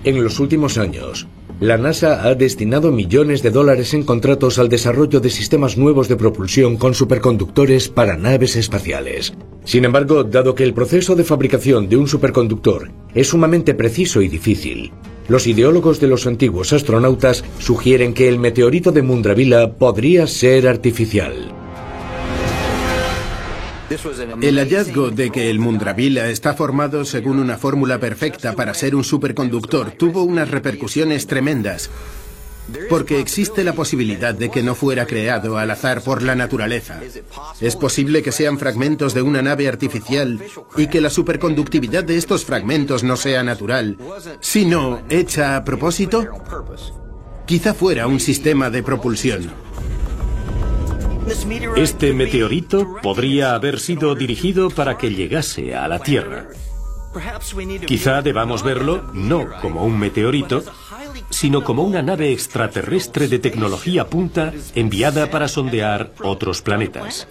[0.04, 1.28] En los últimos años,
[1.60, 6.16] la NASA ha destinado millones de dólares en contratos al desarrollo de sistemas nuevos de
[6.16, 9.34] propulsión con superconductores para naves espaciales.
[9.64, 14.28] Sin embargo, dado que el proceso de fabricación de un superconductor es sumamente preciso y
[14.28, 14.92] difícil,
[15.28, 21.61] los ideólogos de los antiguos astronautas sugieren que el meteorito de Mundravila podría ser artificial.
[24.42, 29.04] El hallazgo de que el Mundravila está formado según una fórmula perfecta para ser un
[29.04, 31.90] superconductor tuvo unas repercusiones tremendas,
[32.90, 37.02] porque existe la posibilidad de que no fuera creado al azar por la naturaleza.
[37.60, 40.40] Es posible que sean fragmentos de una nave artificial
[40.78, 43.98] y que la superconductividad de estos fragmentos no sea natural,
[44.40, 46.26] sino hecha a propósito.
[47.46, 49.52] Quizá fuera un sistema de propulsión.
[51.76, 56.48] Este meteorito podría haber sido dirigido para que llegase a la Tierra.
[57.86, 60.64] Quizá debamos verlo no como un meteorito,
[61.30, 67.28] sino como una nave extraterrestre de tecnología punta enviada para sondear otros planetas.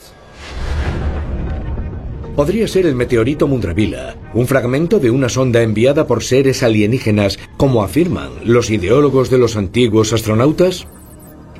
[2.37, 7.82] Podría ser el meteorito Mundravila, un fragmento de una sonda enviada por seres alienígenas, como
[7.82, 10.86] afirman los ideólogos de los antiguos astronautas.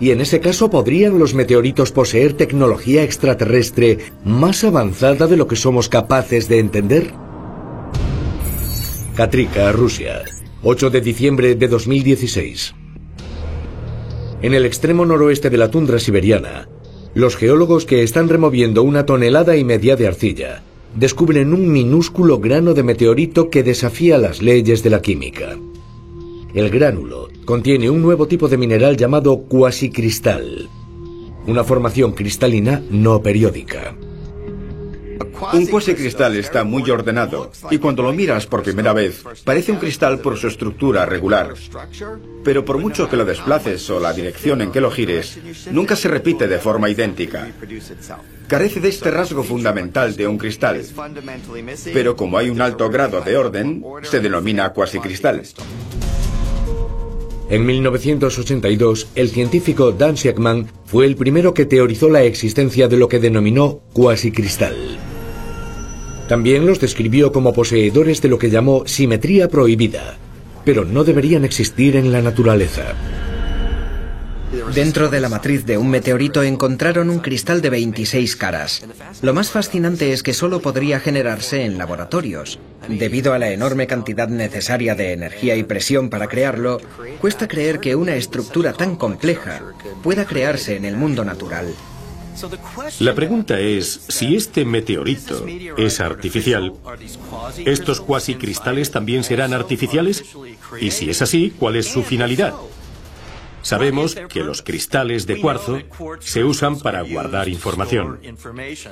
[0.01, 5.57] Y en ese caso podrían los meteoritos poseer tecnología extraterrestre más avanzada de lo que
[5.57, 7.13] somos capaces de entender.
[9.15, 10.23] Katrika, Rusia,
[10.63, 12.75] 8 de diciembre de 2016.
[14.41, 16.67] En el extremo noroeste de la tundra siberiana,
[17.13, 20.63] los geólogos que están removiendo una tonelada y media de arcilla
[20.95, 25.57] descubren un minúsculo grano de meteorito que desafía las leyes de la química.
[26.53, 30.69] El gránulo contiene un nuevo tipo de mineral llamado cuasicristal,
[31.47, 33.95] una formación cristalina no periódica.
[35.53, 40.19] Un cuasicristal está muy ordenado y cuando lo miras por primera vez parece un cristal
[40.19, 41.55] por su estructura regular.
[42.43, 45.39] Pero por mucho que lo desplaces o la dirección en que lo gires,
[45.71, 47.49] nunca se repite de forma idéntica.
[48.49, 50.83] Carece de este rasgo fundamental de un cristal.
[51.93, 55.43] Pero como hay un alto grado de orden, se denomina cuasicristal.
[57.51, 63.09] En 1982, el científico Dan Siegman fue el primero que teorizó la existencia de lo
[63.09, 64.77] que denominó cuasicristal.
[66.29, 70.17] También los describió como poseedores de lo que llamó simetría prohibida,
[70.65, 72.95] pero no deberían existir en la naturaleza.
[74.75, 78.83] Dentro de la matriz de un meteorito encontraron un cristal de 26 caras.
[79.21, 82.61] Lo más fascinante es que solo podría generarse en laboratorios.
[82.89, 86.81] Debido a la enorme cantidad necesaria de energía y presión para crearlo,
[87.21, 89.61] cuesta creer que una estructura tan compleja
[90.03, 91.75] pueda crearse en el mundo natural.
[93.01, 95.45] La pregunta es si este meteorito
[95.77, 96.73] es artificial.
[97.67, 100.25] ¿Estos cuasicristales también serán artificiales?
[100.81, 102.55] Y si es así, ¿cuál es su finalidad?
[103.63, 105.79] Sabemos que los cristales de cuarzo
[106.21, 108.21] se usan para guardar información.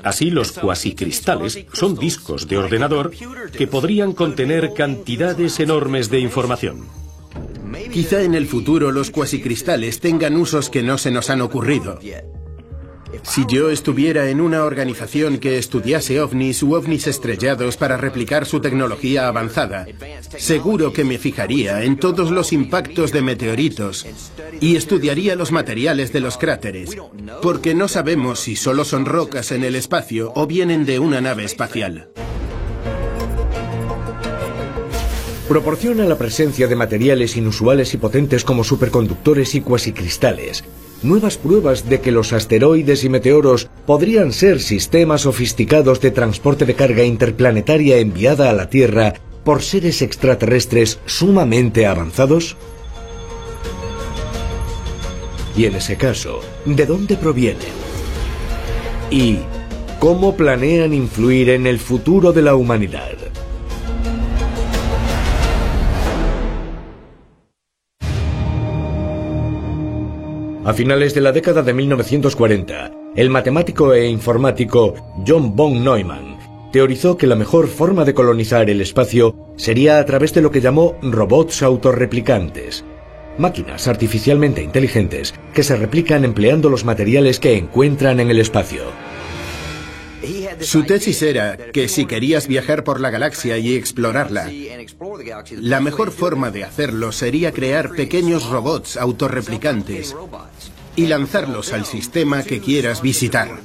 [0.02, 3.12] Así, los cuasicristales son discos de ordenador
[3.56, 6.86] que podrían contener cantidades enormes de información.
[7.92, 11.98] Quizá en el futuro los cuasicristales tengan usos que no se nos han ocurrido.
[13.22, 18.60] Si yo estuviera en una organización que estudiase ovnis u ovnis estrellados para replicar su
[18.60, 19.86] tecnología avanzada,
[20.36, 24.06] seguro que me fijaría en todos los impactos de meteoritos
[24.60, 26.90] y estudiaría los materiales de los cráteres,
[27.42, 31.44] porque no sabemos si solo son rocas en el espacio o vienen de una nave
[31.44, 32.10] espacial.
[35.48, 40.62] Proporciona la presencia de materiales inusuales y potentes como superconductores y cuasicristales,
[41.02, 46.74] nuevas pruebas de que los asteroides y meteoros podrían ser sistemas sofisticados de transporte de
[46.74, 52.56] carga interplanetaria enviada a la Tierra por seres extraterrestres sumamente avanzados?
[55.56, 57.72] Y en ese caso, ¿de dónde provienen?
[59.10, 59.38] ¿Y
[59.98, 63.27] cómo planean influir en el futuro de la humanidad?
[70.68, 74.92] A finales de la década de 1940, el matemático e informático
[75.26, 76.36] John von Neumann
[76.70, 80.60] teorizó que la mejor forma de colonizar el espacio sería a través de lo que
[80.60, 82.84] llamó robots autorreplicantes,
[83.38, 88.82] máquinas artificialmente inteligentes que se replican empleando los materiales que encuentran en el espacio.
[90.60, 94.50] Su tesis era que si querías viajar por la galaxia y explorarla,
[95.60, 100.16] la mejor forma de hacerlo sería crear pequeños robots autorreplicantes
[100.96, 103.60] y lanzarlos al sistema que quieras visitar.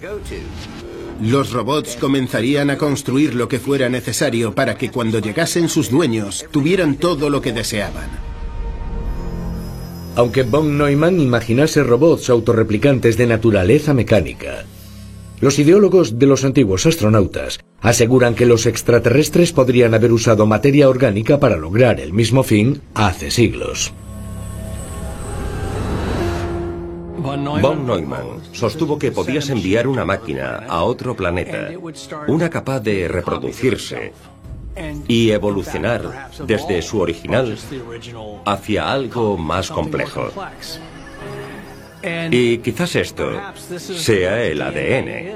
[1.21, 6.45] Los robots comenzarían a construir lo que fuera necesario para que cuando llegasen sus dueños
[6.51, 8.09] tuvieran todo lo que deseaban.
[10.15, 14.65] Aunque von Neumann imaginase robots autorreplicantes de naturaleza mecánica,
[15.43, 21.37] los ideólogos de los antiguos astronautas aseguran que los extraterrestres podrían haber usado materia orgánica
[21.37, 23.91] para lograr el mismo fin hace siglos.
[27.17, 31.71] Von Neumann sostuvo que podías enviar una máquina a otro planeta,
[32.27, 34.13] una capaz de reproducirse
[35.09, 37.57] y evolucionar desde su original
[38.45, 40.31] hacia algo más complejo.
[42.31, 43.31] Y quizás esto
[43.77, 45.33] sea el ADN.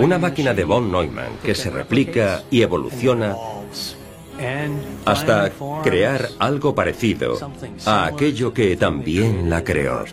[0.00, 3.36] Una máquina de von Neumann que se replica y evoluciona
[5.04, 5.52] hasta
[5.82, 7.38] crear algo parecido
[7.84, 10.04] a aquello que también la creó.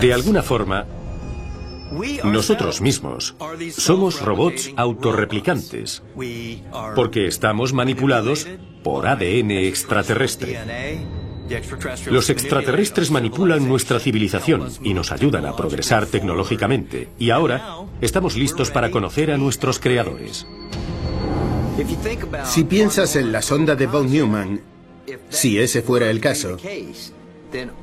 [0.00, 0.86] De alguna forma,
[2.24, 3.36] nosotros mismos
[3.76, 6.02] somos robots autorreplicantes
[6.94, 8.46] porque estamos manipulados
[8.82, 10.58] por ADN extraterrestre.
[12.06, 17.08] Los extraterrestres manipulan nuestra civilización y nos ayudan a progresar tecnológicamente.
[17.18, 20.46] Y ahora estamos listos para conocer a nuestros creadores.
[22.44, 24.60] Si piensas en la sonda de von Neumann,
[25.28, 26.56] si ese fuera el caso,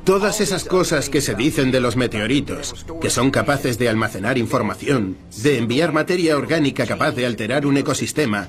[0.04, 5.18] todas esas cosas que se dicen de los meteoritos, que son capaces de almacenar información,
[5.44, 8.48] de enviar materia orgánica capaz de alterar un ecosistema,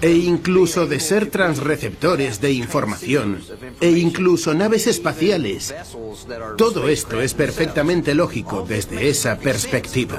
[0.00, 3.40] e incluso de ser transreceptores de información,
[3.80, 5.74] e incluso naves espaciales.
[6.56, 10.18] Todo esto es perfectamente lógico desde esa perspectiva.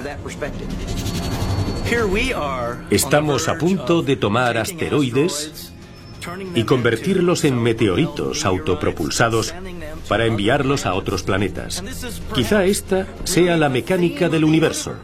[2.89, 5.73] Estamos a punto de tomar asteroides
[6.55, 9.53] y convertirlos en meteoritos autopropulsados
[10.07, 11.83] para enviarlos a otros planetas.
[12.33, 14.95] Quizá esta sea la mecánica del universo,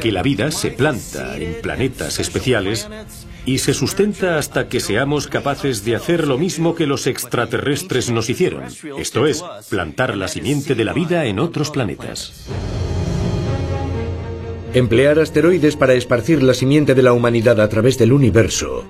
[0.00, 2.88] que la vida se planta en planetas especiales
[3.46, 8.30] y se sustenta hasta que seamos capaces de hacer lo mismo que los extraterrestres nos
[8.30, 8.64] hicieron,
[8.98, 12.46] esto es, plantar la simiente de la vida en otros planetas.
[14.72, 18.84] Emplear asteroides para esparcir la simiente de la humanidad a través del universo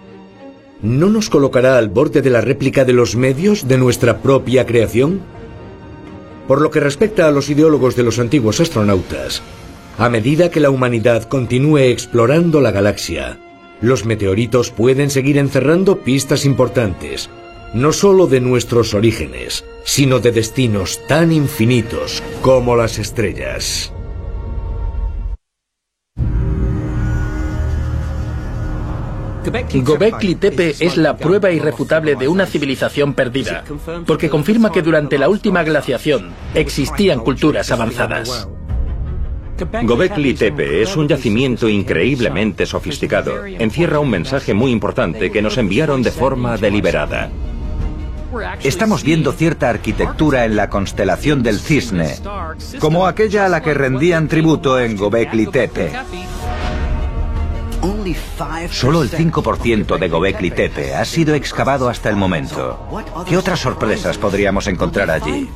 [0.84, 5.22] ¿no nos colocará al borde de la réplica de los medios de nuestra propia creación?
[6.46, 9.42] Por lo que respecta a los ideólogos de los antiguos astronautas,
[9.96, 13.38] a medida que la humanidad continúe explorando la galaxia,
[13.80, 17.30] los meteoritos pueden seguir encerrando pistas importantes,
[17.74, 23.92] no solo de nuestros orígenes, sino de destinos tan infinitos como las estrellas.
[29.74, 33.64] Gobekli Tepe es la prueba irrefutable de una civilización perdida,
[34.06, 38.48] porque confirma que durante la última glaciación existían culturas avanzadas.
[39.82, 43.46] Gobekli Tepe es un yacimiento increíblemente sofisticado.
[43.46, 47.30] Encierra un mensaje muy importante que nos enviaron de forma deliberada.
[48.64, 52.16] Estamos viendo cierta arquitectura en la constelación del Cisne,
[52.80, 55.92] como aquella a la que rendían tributo en Gobekli Tepe.
[58.70, 62.78] Solo el 5% de Gobekli Tepe ha sido excavado hasta el momento.
[63.28, 65.48] ¿Qué otras sorpresas podríamos encontrar allí?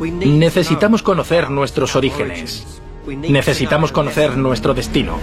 [0.00, 2.66] Necesitamos conocer nuestros orígenes.
[3.06, 5.18] Necesitamos conocer nuestro destino.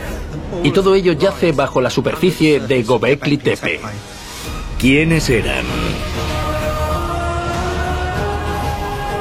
[0.64, 3.80] Y todo ello yace bajo la superficie de Gobekli Tepe.
[4.80, 5.66] ¿Quiénes eran?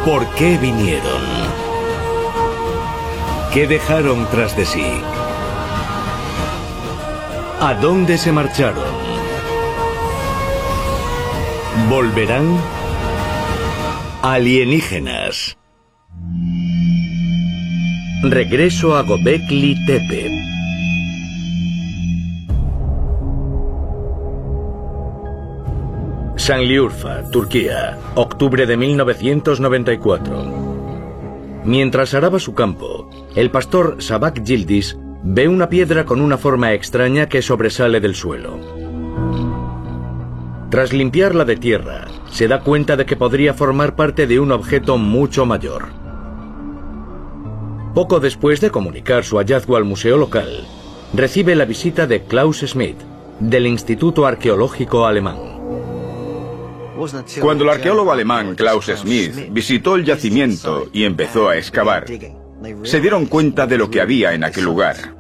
[0.05, 1.23] ¿Por qué vinieron?
[3.53, 4.87] ¿Qué dejaron tras de sí?
[7.61, 8.85] ¿A dónde se marcharon?
[11.89, 12.76] ¿Volverán?
[14.29, 15.57] Alienígenas.
[18.24, 20.29] Regreso a Gobekli Tepe.
[26.35, 31.62] Sanliurfa, Turquía, octubre de 1994.
[31.64, 34.97] Mientras araba su campo, el pastor Sabak Yildiz
[35.29, 38.61] Ve una piedra con una forma extraña que sobresale del suelo.
[40.71, 44.99] Tras limpiarla de tierra, se da cuenta de que podría formar parte de un objeto
[44.99, 45.87] mucho mayor.
[47.95, 50.67] Poco después de comunicar su hallazgo al museo local,
[51.14, 52.97] recibe la visita de Klaus Schmidt,
[53.39, 55.37] del Instituto Arqueológico Alemán.
[57.41, 62.07] Cuando el arqueólogo alemán Klaus Schmidt visitó el yacimiento y empezó a excavar,
[62.83, 65.16] se dieron cuenta de lo que había en aquel lugar.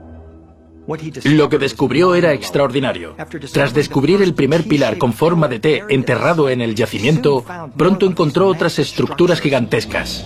[1.24, 3.16] Lo que descubrió era extraordinario.
[3.52, 7.44] Tras descubrir el primer pilar con forma de T enterrado en el yacimiento,
[7.76, 10.24] pronto encontró otras estructuras gigantescas.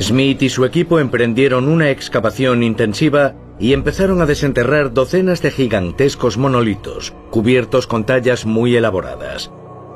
[0.00, 6.36] Smith y su equipo emprendieron una excavación intensiva y empezaron a desenterrar docenas de gigantescos
[6.36, 9.50] monolitos, cubiertos con tallas muy elaboradas.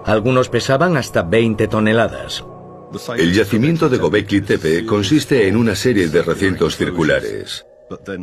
[0.04, 2.44] Algunos pesaban hasta 20 toneladas.
[3.16, 7.64] El yacimiento de Gobekli Tepe consiste en una serie de recintos circulares.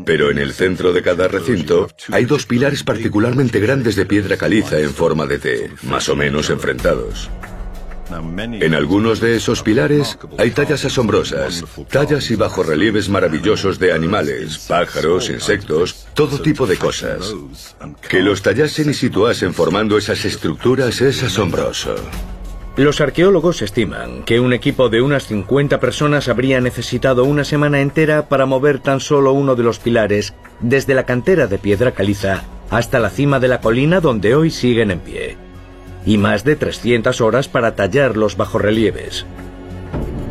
[0.06, 4.80] Pero en el centro de cada recinto hay dos pilares particularmente grandes de piedra caliza
[4.80, 7.30] en forma de T, más o menos enfrentados.
[8.12, 15.30] En algunos de esos pilares hay tallas asombrosas, tallas y bajorrelieves maravillosos de animales, pájaros,
[15.30, 17.36] insectos, todo tipo de cosas.
[18.10, 21.96] Que los tallasen y situasen formando esas estructuras es asombroso.
[22.80, 28.30] Los arqueólogos estiman que un equipo de unas 50 personas habría necesitado una semana entera
[28.30, 33.00] para mover tan solo uno de los pilares desde la cantera de piedra caliza hasta
[33.00, 35.36] la cima de la colina donde hoy siguen en pie,
[36.06, 39.26] y más de 300 horas para tallar los bajorrelieves.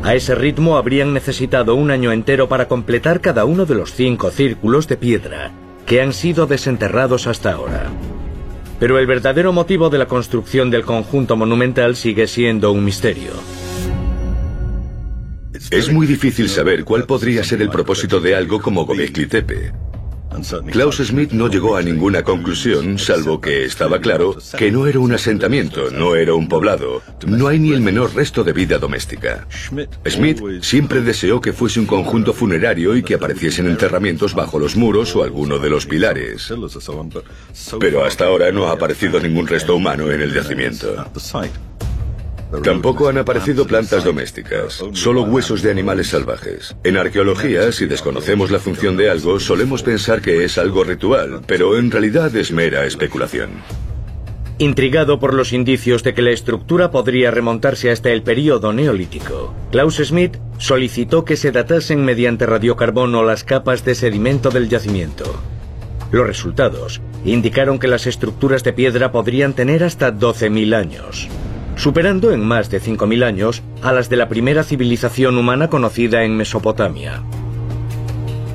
[0.02, 4.30] A ese ritmo habrían necesitado un año entero para completar cada uno de los cinco
[4.30, 5.50] círculos de piedra
[5.84, 7.90] que han sido desenterrados hasta ahora.
[8.80, 13.32] Pero el verdadero motivo de la construcción del conjunto monumental sigue siendo un misterio.
[15.70, 19.72] Es muy difícil saber cuál podría ser el propósito de algo como Gobekli Tepe.
[20.70, 25.12] Klaus Smith no llegó a ninguna conclusión, salvo que estaba claro que no era un
[25.12, 29.46] asentamiento, no era un poblado, no hay ni el menor resto de vida doméstica.
[30.06, 35.14] Smith siempre deseó que fuese un conjunto funerario y que apareciesen enterramientos bajo los muros
[35.16, 36.52] o alguno de los pilares.
[37.80, 40.94] Pero hasta ahora no ha aparecido ningún resto humano en el yacimiento.
[42.62, 46.74] Tampoco han aparecido plantas domésticas, solo huesos de animales salvajes.
[46.82, 51.78] En arqueología, si desconocemos la función de algo, solemos pensar que es algo ritual, pero
[51.78, 53.50] en realidad es mera especulación.
[54.56, 59.96] Intrigado por los indicios de que la estructura podría remontarse hasta el período neolítico, Klaus
[59.96, 65.40] Smith solicitó que se datasen mediante radiocarbono las capas de sedimento del yacimiento.
[66.10, 71.28] Los resultados indicaron que las estructuras de piedra podrían tener hasta 12.000 años
[71.78, 76.36] superando en más de 5.000 años a las de la primera civilización humana conocida en
[76.36, 77.22] Mesopotamia.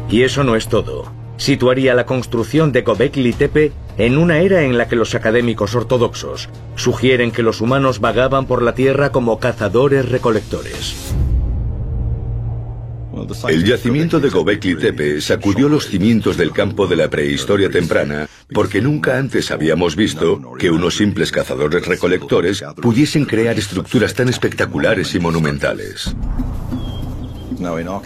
[0.10, 1.12] Y eso no es todo.
[1.38, 6.50] Situaría la construcción de Gobekli Tepe en una era en la que los académicos ortodoxos
[6.76, 11.16] sugieren que los humanos vagaban por la tierra como cazadores-recolectores.
[13.50, 18.82] El yacimiento de Gobekli Tepe sacudió los cimientos del campo de la prehistoria temprana porque
[18.82, 25.20] nunca antes habíamos visto que unos simples cazadores recolectores pudiesen crear estructuras tan espectaculares y
[25.20, 26.16] monumentales.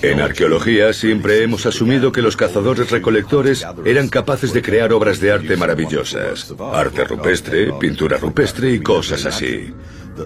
[0.02, 5.32] En arqueología siempre hemos asumido que los cazadores recolectores eran capaces de crear obras de
[5.32, 9.74] arte maravillosas, arte rupestre, pintura rupestre y cosas así.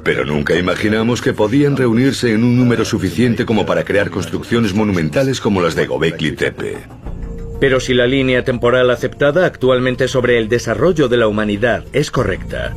[0.03, 5.39] Pero nunca imaginamos que podían reunirse en un número suficiente como para crear construcciones monumentales
[5.39, 6.77] como las de Gobekli Tepe.
[7.59, 12.73] Pero si la línea temporal aceptada actualmente sobre el desarrollo de la humanidad es correcta,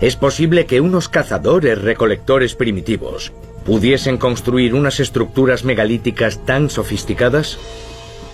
[0.00, 3.32] es posible que unos cazadores recolectores primitivos
[3.66, 7.58] pudiesen construir unas estructuras megalíticas tan sofisticadas?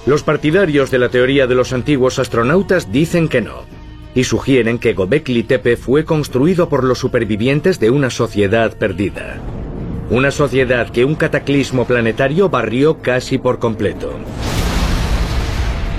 [0.05, 3.64] Los partidarios de la teoría de los antiguos astronautas dicen que no
[4.14, 9.39] y sugieren que Gobekli Tepe fue construido por los supervivientes de una sociedad perdida.
[10.11, 14.12] Una sociedad que un cataclismo planetario barrió casi por completo.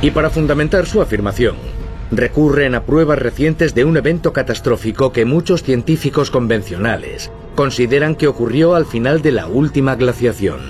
[0.04, 1.56] Y para fundamentar su afirmación,
[2.12, 8.76] recurren a pruebas recientes de un evento catastrófico que muchos científicos convencionales consideran que ocurrió
[8.76, 10.62] al final de la última glaciación.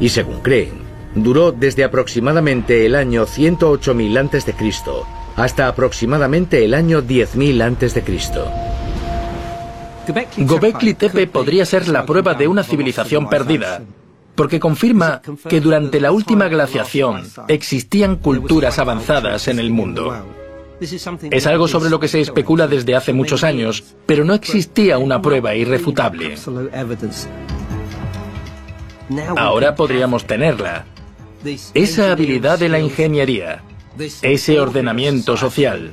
[0.00, 0.82] Y según creen,
[1.14, 8.02] duró desde aproximadamente el año 108.000 a.C hasta aproximadamente el año 10.000 a.C.
[10.44, 13.82] Gobekli Tepe podría ser la prueba de una civilización perdida,
[14.34, 20.41] porque confirma que durante la última glaciación existían culturas avanzadas en el mundo.
[21.30, 25.20] Es algo sobre lo que se especula desde hace muchos años, pero no existía una
[25.22, 26.34] prueba irrefutable.
[29.36, 30.84] Ahora podríamos tenerla.
[31.74, 33.62] Esa habilidad de la ingeniería,
[34.22, 35.92] ese ordenamiento social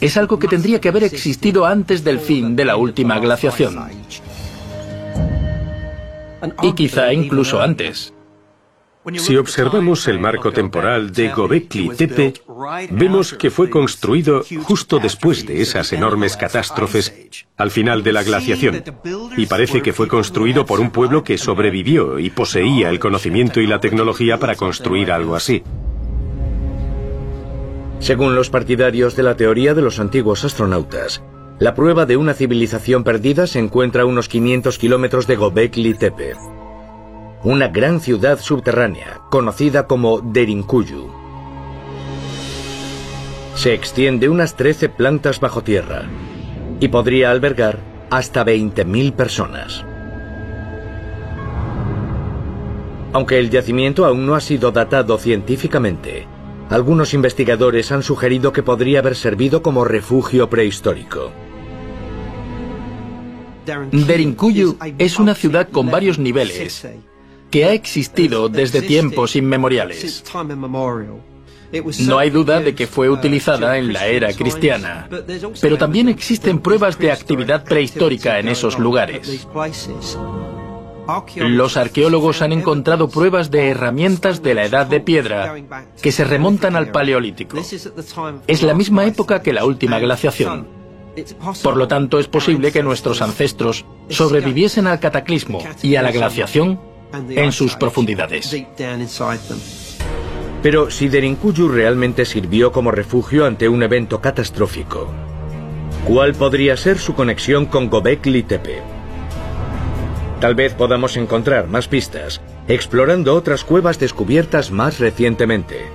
[0.00, 3.78] es algo que tendría que haber existido antes del fin de la última glaciación.
[6.62, 8.12] Y quizá incluso antes.
[9.14, 12.34] Si observamos el marco temporal de Gobekli Tepe,
[12.90, 17.14] vemos que fue construido justo después de esas enormes catástrofes
[17.56, 18.82] al final de la glaciación,
[19.36, 23.66] y parece que fue construido por un pueblo que sobrevivió y poseía el conocimiento y
[23.66, 25.62] la tecnología para construir algo así.
[27.98, 31.22] Según los partidarios de la teoría de los antiguos astronautas,
[31.58, 36.34] la prueba de una civilización perdida se encuentra a unos 500 kilómetros de Gobekli Tepe,
[37.42, 41.10] una gran ciudad subterránea conocida como Derinkuyu.
[43.54, 46.04] Se extiende unas 13 plantas bajo tierra
[46.80, 47.78] y podría albergar
[48.10, 49.84] hasta 20.000 personas.
[53.12, 56.26] Aunque el yacimiento aún no ha sido datado científicamente,
[56.68, 61.32] algunos investigadores han sugerido que podría haber servido como refugio prehistórico.
[63.90, 66.86] Derinkuyu es una ciudad con varios niveles
[67.50, 70.24] que ha existido desde tiempos inmemoriales.
[72.00, 75.08] No hay duda de que fue utilizada en la era cristiana,
[75.60, 79.46] pero también existen pruebas de actividad prehistórica en esos lugares.
[81.36, 85.54] Los arqueólogos han encontrado pruebas de herramientas de la edad de piedra
[86.00, 87.56] que se remontan al Paleolítico.
[88.46, 90.66] Es la misma época que la última glaciación.
[91.62, 96.78] Por lo tanto, es posible que nuestros ancestros sobreviviesen al cataclismo y a la glaciación
[97.12, 98.54] en sus profundidades.
[100.62, 105.08] Pero si Derinkuyu realmente sirvió como refugio ante un evento catastrófico,
[106.06, 108.82] ¿cuál podría ser su conexión con Gobekli Tepe?
[110.40, 115.88] Tal vez podamos encontrar más pistas explorando otras cuevas descubiertas más recientemente.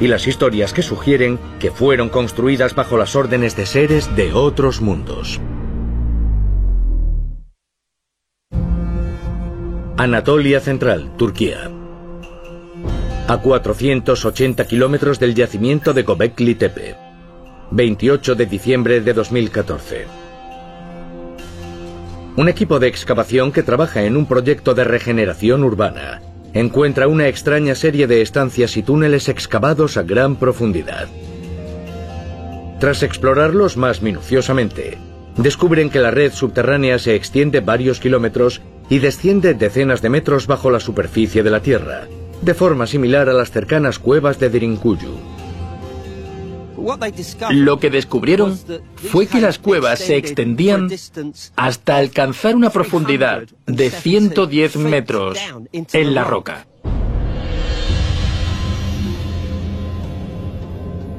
[0.00, 4.80] y las historias que sugieren que fueron construidas bajo las órdenes de seres de otros
[4.80, 5.40] mundos.
[10.02, 11.70] Anatolia Central, Turquía.
[13.28, 16.96] A 480 kilómetros del yacimiento de Göbekli Tepe.
[17.70, 20.06] 28 de diciembre de 2014.
[22.34, 26.22] Un equipo de excavación que trabaja en un proyecto de regeneración urbana
[26.54, 31.08] encuentra una extraña serie de estancias y túneles excavados a gran profundidad.
[32.78, 34.96] Tras explorarlos más minuciosamente,
[35.36, 40.70] descubren que la red subterránea se extiende varios kilómetros y desciende decenas de metros bajo
[40.70, 42.08] la superficie de la Tierra,
[42.42, 45.14] de forma similar a las cercanas cuevas de Derinkuyu.
[47.50, 48.58] Lo que descubrieron
[48.96, 50.88] fue que las cuevas se extendían
[51.56, 55.38] hasta alcanzar una profundidad de 110 metros
[55.72, 56.66] en la roca.